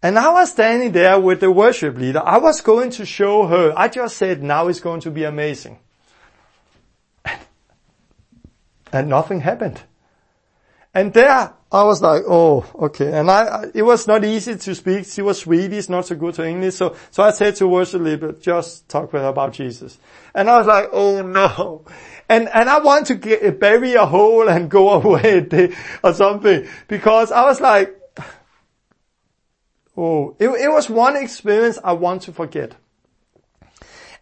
[0.00, 2.22] And I was standing there with the worship leader.
[2.24, 3.74] I was going to show her.
[3.76, 5.80] I just said, now it's going to be amazing.
[8.92, 9.82] And nothing happened.
[10.94, 13.12] And there I was like, oh, okay.
[13.12, 15.04] And I, it was not easy to speak.
[15.04, 16.76] She was Swedish, not so good to English.
[16.76, 19.98] So, so I said to worship leader, just talk with her about Jesus.
[20.34, 21.84] And I was like, oh no.
[22.30, 27.32] And, and I want to get, bury a hole and go away or something because
[27.32, 27.94] I was like,
[30.00, 32.76] Oh, it, it was one experience I want to forget.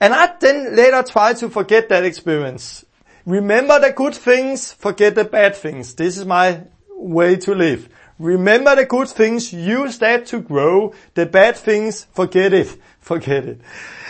[0.00, 2.85] And I then later tried to forget that experience.
[3.26, 5.94] Remember the good things, forget the bad things.
[5.94, 7.88] This is my way to live.
[8.18, 10.94] Remember the good things, use that to grow.
[11.14, 13.60] The bad things, forget it, forget it.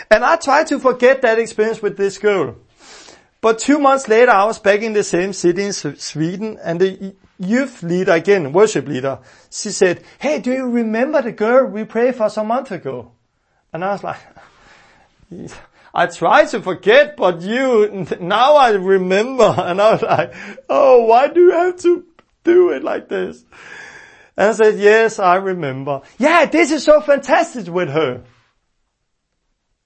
[0.09, 2.55] And I tried to forget that experience with this girl.
[3.41, 7.15] But two months later, I was back in the same city in Sweden and the
[7.39, 9.19] youth leader again, worship leader,
[9.49, 13.11] she said, hey, do you remember the girl we prayed for some month ago?
[13.73, 14.19] And I was like,
[15.97, 19.45] I try to forget, but you, now I remember.
[19.57, 20.35] And I was like,
[20.69, 22.05] oh, why do you have to
[22.43, 23.43] do it like this?
[24.37, 26.01] And I said, yes, I remember.
[26.19, 28.23] Yeah, this is so fantastic with her.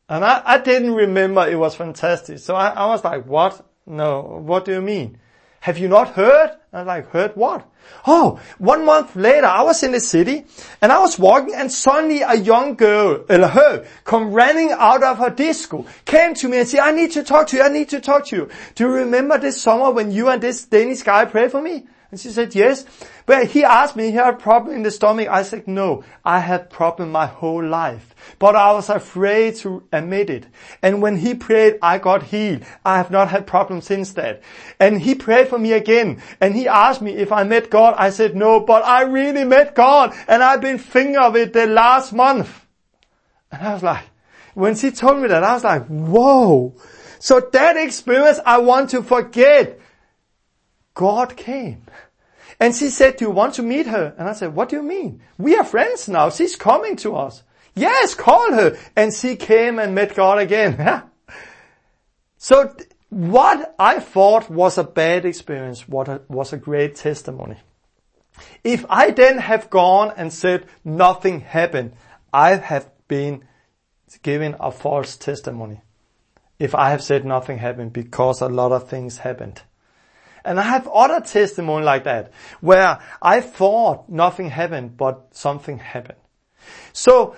[0.09, 2.39] And I, I didn't remember it was fantastic.
[2.39, 3.65] So I, I was like, what?
[3.85, 5.17] No, what do you mean?
[5.61, 6.57] Have you not heard?
[6.73, 7.69] I was like, heard what?
[8.07, 10.45] Oh, one month later, I was in the city
[10.81, 15.19] and I was walking and suddenly a young girl, or her, come running out of
[15.19, 17.89] her disco, came to me and said, I need to talk to you, I need
[17.89, 18.49] to talk to you.
[18.73, 21.85] Do you remember this summer when you and this Danish guy prayed for me?
[22.11, 22.85] And she said, yes.
[23.25, 25.29] But he asked me, you have a problem in the stomach.
[25.29, 28.13] I said, no, I had problem my whole life.
[28.38, 30.45] But I was afraid to admit it.
[30.81, 32.65] And when he prayed, I got healed.
[32.83, 34.43] I have not had problems since that.
[34.77, 36.21] And he prayed for me again.
[36.41, 37.95] And he asked me if I met God.
[37.97, 40.13] I said, no, but I really met God.
[40.27, 42.67] And I've been thinking of it the last month.
[43.53, 44.03] And I was like,
[44.53, 46.75] when she told me that, I was like, whoa.
[47.19, 49.79] So that experience I want to forget.
[50.93, 51.84] God came.
[52.59, 54.13] And she said, do you want to meet her?
[54.18, 55.22] And I said, what do you mean?
[55.38, 56.30] We are friends now.
[56.30, 57.43] She's coming to us.
[57.73, 58.77] Yes, call her.
[58.95, 61.03] And she came and met God again.
[62.38, 62.76] so
[63.09, 67.57] what I thought was a bad experience was a great testimony.
[68.63, 71.93] If I then have gone and said nothing happened,
[72.34, 73.43] I have been
[74.22, 75.81] giving a false testimony.
[76.59, 79.61] If I have said nothing happened because a lot of things happened.
[80.43, 86.19] And I have other testimony like that, where I thought nothing happened, but something happened.
[86.93, 87.35] So,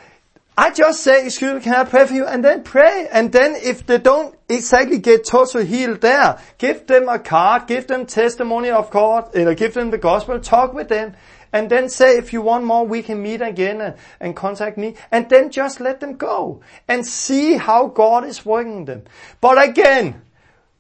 [0.56, 2.28] I just say, excuse me, can I pray for you?
[2.28, 3.08] And then pray.
[3.12, 7.88] And then if they don't exactly get totally healed there, give them a card, give
[7.88, 11.16] them testimony of God, or give them the gospel, talk with them,
[11.54, 14.96] and then say, if you want more, we can meet again and, and contact me.
[15.12, 19.04] And then just let them go and see how God is working them.
[19.42, 20.23] But again,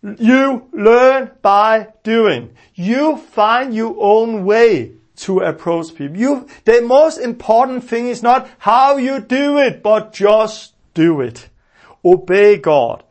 [0.03, 2.55] you learn by doing.
[2.75, 6.17] You find your own way to approach people.
[6.17, 11.49] You, the most important thing is not how you do it, but just do it.
[12.03, 13.03] Obey God.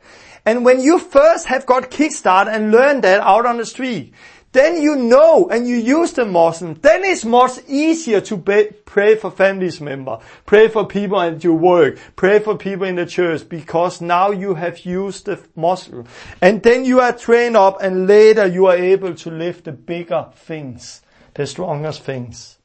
[0.44, 4.12] And when you first have got kickstart and learned that out on the street,
[4.52, 6.74] then you know and you use the muscle.
[6.74, 11.54] Then it's much easier to be, pray for families member, pray for people at your
[11.54, 16.06] work, pray for people in the church because now you have used the muscle.
[16.42, 20.28] And then you are trained up and later you are able to lift the bigger
[20.34, 21.00] things,
[21.34, 22.58] the strongest things.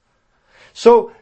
[0.74, 1.14] So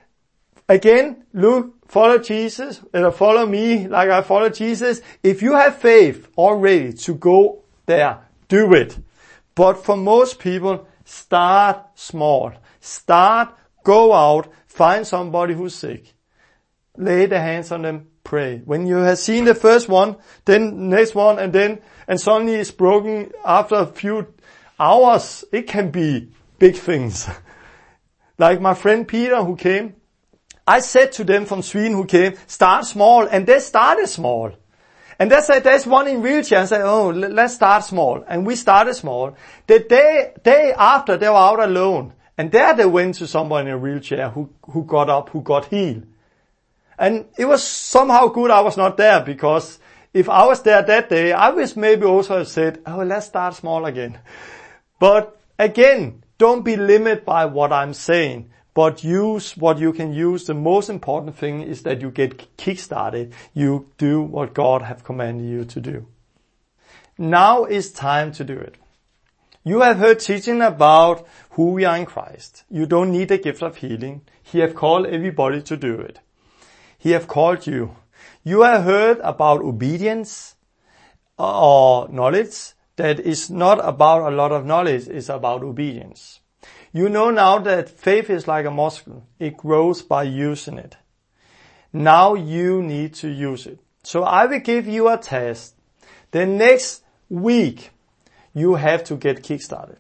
[0.67, 5.01] again, look, follow Jesus, or follow me like I follow Jesus.
[5.21, 8.97] If you have faith already to go there, do it.
[9.55, 12.53] But for most people, start small.
[12.81, 13.53] Start,
[13.83, 16.13] go out, find somebody who's sick.
[16.97, 18.61] Lay the hands on them, pray.
[18.65, 22.71] When you have seen the first one, then next one, and then, and suddenly it's
[22.71, 24.27] broken after a few
[24.79, 27.27] hours, it can be big things.
[28.37, 29.95] like my friend Peter who came,
[30.67, 34.51] I said to them from Sweden who came, start small, and they started small.
[35.17, 38.23] And that's, there's one in wheelchair and say, oh, let's start small.
[38.27, 39.35] And we started small.
[39.67, 42.13] The day, day after they were out alone.
[42.37, 45.65] And there they went to someone in a wheelchair who, who got up, who got
[45.65, 46.05] healed.
[46.99, 49.79] And it was somehow good I was not there because
[50.13, 53.55] if I was there that day, I was maybe also have said, oh, let's start
[53.55, 54.19] small again.
[54.99, 60.45] But again, don't be limited by what I'm saying but use what you can use.
[60.45, 63.31] The most important thing is that you get kickstarted.
[63.53, 66.05] You do what God have commanded you to do.
[67.17, 68.75] Now is time to do it.
[69.63, 72.65] You have heard teaching about who we are in Christ.
[72.69, 74.21] You don't need a gift of healing.
[74.43, 76.19] He have called everybody to do it.
[76.99, 77.95] He have called you.
[78.43, 80.55] You have heard about obedience
[81.39, 86.41] uh, or knowledge that is not about a lot of knowledge, it's about obedience.
[86.95, 89.27] You know now that faith is like a muscle.
[89.37, 90.95] It grows by using it.
[91.91, 93.81] Now you need to use it.
[94.03, 95.75] So I will give you a test.
[96.31, 97.91] The next week,
[98.53, 99.97] you have to get kickstarted.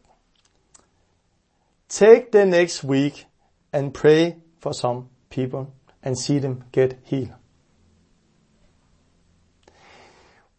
[1.89, 3.25] Take the next week
[3.73, 7.33] and pray for some people and see them get healed.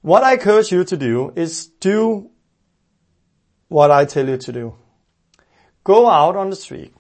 [0.03, 2.29] What I encourage you to do is do
[3.69, 4.75] what I tell you to do.
[5.87, 6.93] Go out on the street.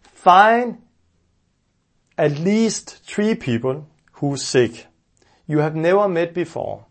[0.00, 0.78] Find
[2.16, 4.86] at least three people who's sick
[5.46, 6.86] you have never met before.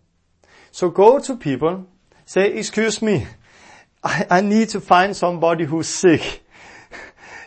[0.72, 1.88] So go to people,
[2.26, 3.26] say, excuse me,
[4.04, 6.44] I, I need to find somebody who's sick.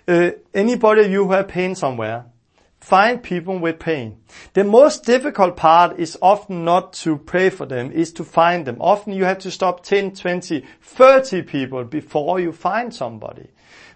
[0.08, 2.24] Uh, anybody of you who have pain somewhere,
[2.80, 4.16] find people with pain.
[4.54, 8.78] The most difficult part is often not to pray for them, is to find them.
[8.80, 13.48] Often you have to stop 10, 20, 30 people before you find somebody.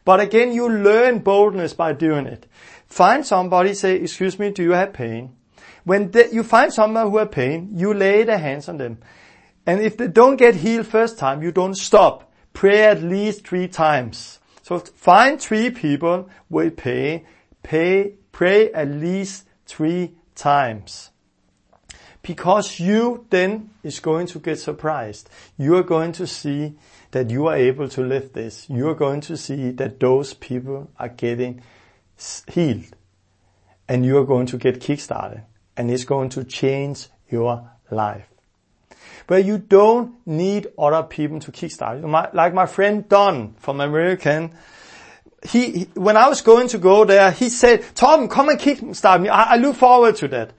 [0.05, 2.47] But again, you learn boldness by doing it.
[2.87, 5.37] Find somebody, say, excuse me, do you have pain?
[5.85, 8.99] When the, you find someone who has pain, you lay the hands on them.
[9.67, 12.33] And if they don't get healed first time, you don't stop.
[12.53, 14.41] Pray at least three times.
[14.63, 17.27] So find three people with pain,
[17.63, 21.11] pay, pray at least three times.
[22.23, 25.29] Because you then is going to get surprised.
[25.59, 26.75] You are going to see
[27.13, 28.69] that you are able to live this.
[28.69, 31.63] You are going to see that those people are getting
[32.53, 32.97] healed.
[33.89, 35.45] And you are going to get kickstarted.
[35.77, 38.27] And it's going to change your life.
[39.27, 42.35] But you don't need other people to kickstart.
[42.35, 44.55] Like my friend Don from American,
[45.47, 49.29] he, when I was going to go there, he said, Tom, come and kickstart me.
[49.29, 50.53] I, I look forward to that.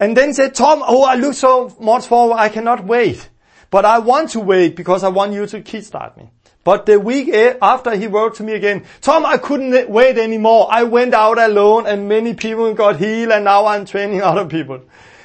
[0.00, 3.28] And then said, Tom, oh, I look so much forward, I cannot wait.
[3.70, 6.30] But I want to wait because I want you to kickstart me.
[6.64, 7.28] But the week
[7.62, 10.68] after he wrote to me again, Tom, I couldn't wait anymore.
[10.70, 14.82] I went out alone and many people got healed and now I'm training other people.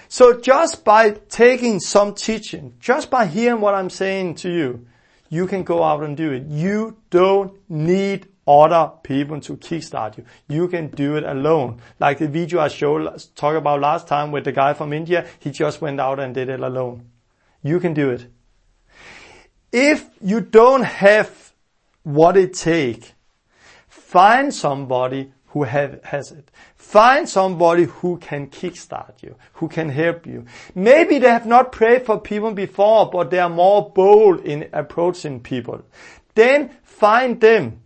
[0.08, 4.86] So just by taking some teaching, just by hearing what I'm saying to you,
[5.30, 6.44] you can go out and do it.
[6.46, 10.26] You don't need other people to kickstart you.
[10.48, 11.82] You can do it alone.
[12.00, 15.50] Like the video I showed, talk about last time with the guy from India, he
[15.50, 17.10] just went out and did it alone.
[17.64, 18.28] You can do it.
[19.74, 21.54] If you don't have
[22.04, 23.12] what it takes,
[23.90, 26.50] find somebody who have, has it.
[26.78, 30.46] Find somebody who can kickstart you, who can help you.
[30.76, 35.42] Maybe they have not prayed for people before, but they are more bold in approaching
[35.42, 35.84] people.
[36.36, 37.84] Then find them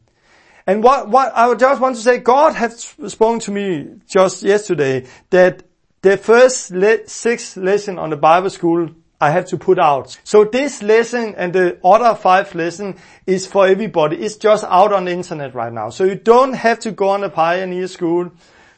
[0.68, 5.07] and what, what I just want to say, God has spoken to me just yesterday
[5.30, 5.64] that
[6.01, 8.89] the first le- six lesson on the Bible school
[9.19, 10.18] I have to put out.
[10.23, 14.18] So this lesson and the other five lesson is for everybody.
[14.18, 15.89] It's just out on the internet right now.
[15.89, 18.31] So you don't have to go on a pioneer school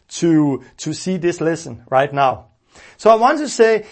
[0.09, 2.47] to, to see this lesson right now.
[2.97, 3.85] So I want to say,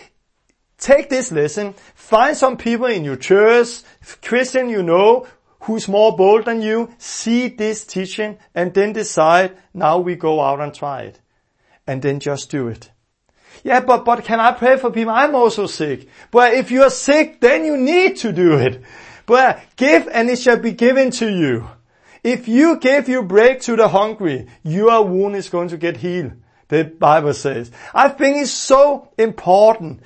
[0.78, 3.82] take this lesson, find some people in your church,
[4.22, 5.28] Christian you know,
[5.61, 10.61] who's more bold than you, see this teaching and then decide, now we go out
[10.61, 11.19] and try it.
[11.86, 12.91] And then just do it.
[13.68, 15.11] Yeah, but, but can I pray for people?
[15.11, 16.07] I'm also sick.
[16.31, 18.81] But if you're sick, then you need to do it.
[19.26, 21.68] But give and it shall be given to you.
[22.23, 26.31] If you give your bread to the hungry, your wound is going to get healed.
[26.69, 27.69] The Bible says.
[27.94, 29.99] I think it's so important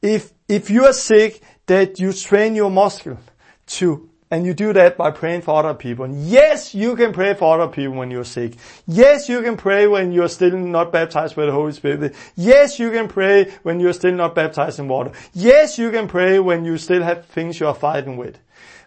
[0.00, 3.18] if, if you are sick that you train your muscle
[3.66, 6.06] to and you do that by praying for other people.
[6.06, 8.54] And yes, you can pray for other people when you're sick.
[8.86, 12.14] Yes, you can pray when you're still not baptized with the Holy Spirit.
[12.34, 15.12] Yes, you can pray when you're still not baptized in water.
[15.34, 18.38] Yes, you can pray when you still have things you're fighting with.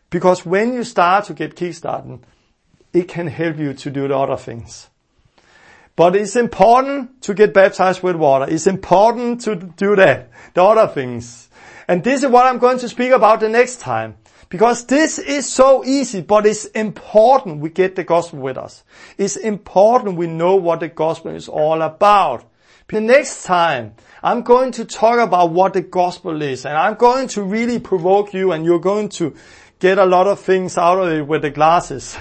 [0.09, 2.21] Because when you start to get kickstarted,
[2.91, 4.89] it can help you to do the other things.
[5.95, 8.47] But it's important to get baptized with water.
[8.49, 11.49] It's important to do that, the other things.
[11.87, 14.17] And this is what I'm going to speak about the next time.
[14.55, 18.85] Because this is so easy, but it's important we get the gospel with us.
[19.17, 22.49] It's important we know what the gospel is all about.
[22.87, 27.27] The next time, I'm going to talk about what the gospel is, and I'm going
[27.35, 29.35] to really provoke you, and you're going to
[29.79, 32.17] get a lot of things out of it with the glasses.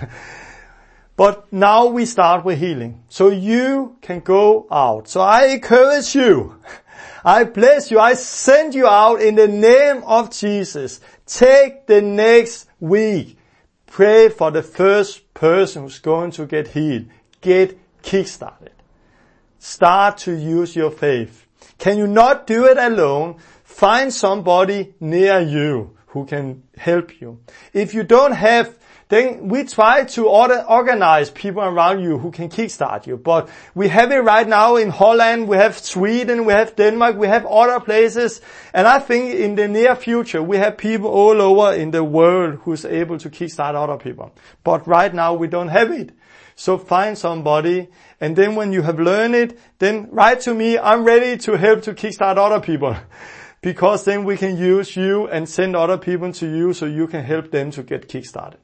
[1.17, 3.05] but now we start with healing.
[3.09, 5.07] So you can go out.
[5.07, 6.59] So I encourage you.
[7.25, 7.99] I bless you.
[7.99, 11.01] I send you out in the name of Jesus.
[11.25, 13.39] Take the next week.
[13.87, 17.07] Pray for the first person who's going to get healed.
[17.41, 18.73] Get kickstarted.
[19.59, 21.47] Start to use your faith.
[21.79, 23.37] Can you not do it alone?
[23.63, 27.41] Find somebody near you who can help you.
[27.73, 28.79] If you don't have
[29.09, 33.17] then we try to order, organize people around you who can kickstart you.
[33.17, 37.27] But we have it right now in Holland, we have Sweden, we have Denmark, we
[37.27, 38.41] have other places.
[38.73, 42.61] And I think in the near future, we have people all over in the world
[42.63, 44.33] who's able to kickstart other people.
[44.63, 46.13] But right now we don't have it.
[46.57, 47.89] So find somebody
[48.21, 51.83] and then when you have learned it, then write to me, I'm ready to help
[51.83, 52.97] to kickstart other people.
[53.61, 57.25] because then we can use you and send other people to you so you can
[57.25, 58.64] help them to get kickstarted.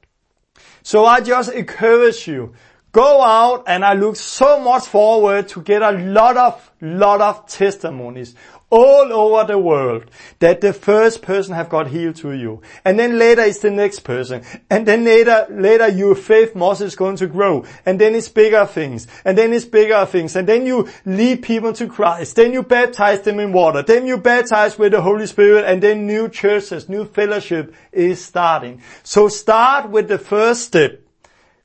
[0.83, 2.55] So I just encourage you,
[2.93, 7.47] go out and I look so much forward to get a lot of, lot of
[7.47, 8.35] testimonies.
[8.71, 10.05] All over the world
[10.39, 12.63] that the first person have got healed to you.
[12.85, 14.43] And then later it's the next person.
[14.71, 17.65] And then later, later your faith muscle is going to grow.
[17.85, 19.09] And then it's bigger things.
[19.25, 20.37] And then it's bigger things.
[20.37, 22.37] And then you lead people to Christ.
[22.37, 23.83] Then you baptize them in water.
[23.83, 25.65] Then you baptize with the Holy Spirit.
[25.65, 28.83] And then new churches, new fellowship is starting.
[29.03, 31.01] So start with the first step.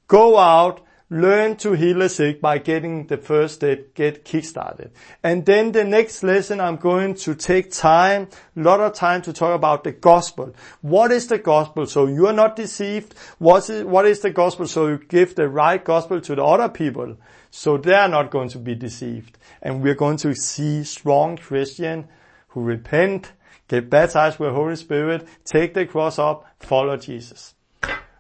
[0.08, 4.90] Go out learn to heal a sick by getting the first step, get kickstarted.
[5.24, 8.28] And then the next lesson, I'm going to take time,
[8.58, 10.54] a lot of time to talk about the gospel.
[10.82, 11.86] What is the gospel?
[11.86, 13.14] So you are not deceived.
[13.38, 14.68] What is, what is the gospel?
[14.68, 17.18] So you give the right gospel to the other people.
[17.52, 19.38] So they are not going to be deceived.
[19.62, 22.08] And we're going to see strong Christian
[22.50, 23.32] who repent,
[23.68, 27.54] get baptized with Holy Spirit, take the cross up, follow Jesus.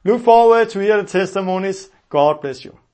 [0.03, 1.89] Look forward to hear the testimonies.
[2.15, 2.77] God bless you.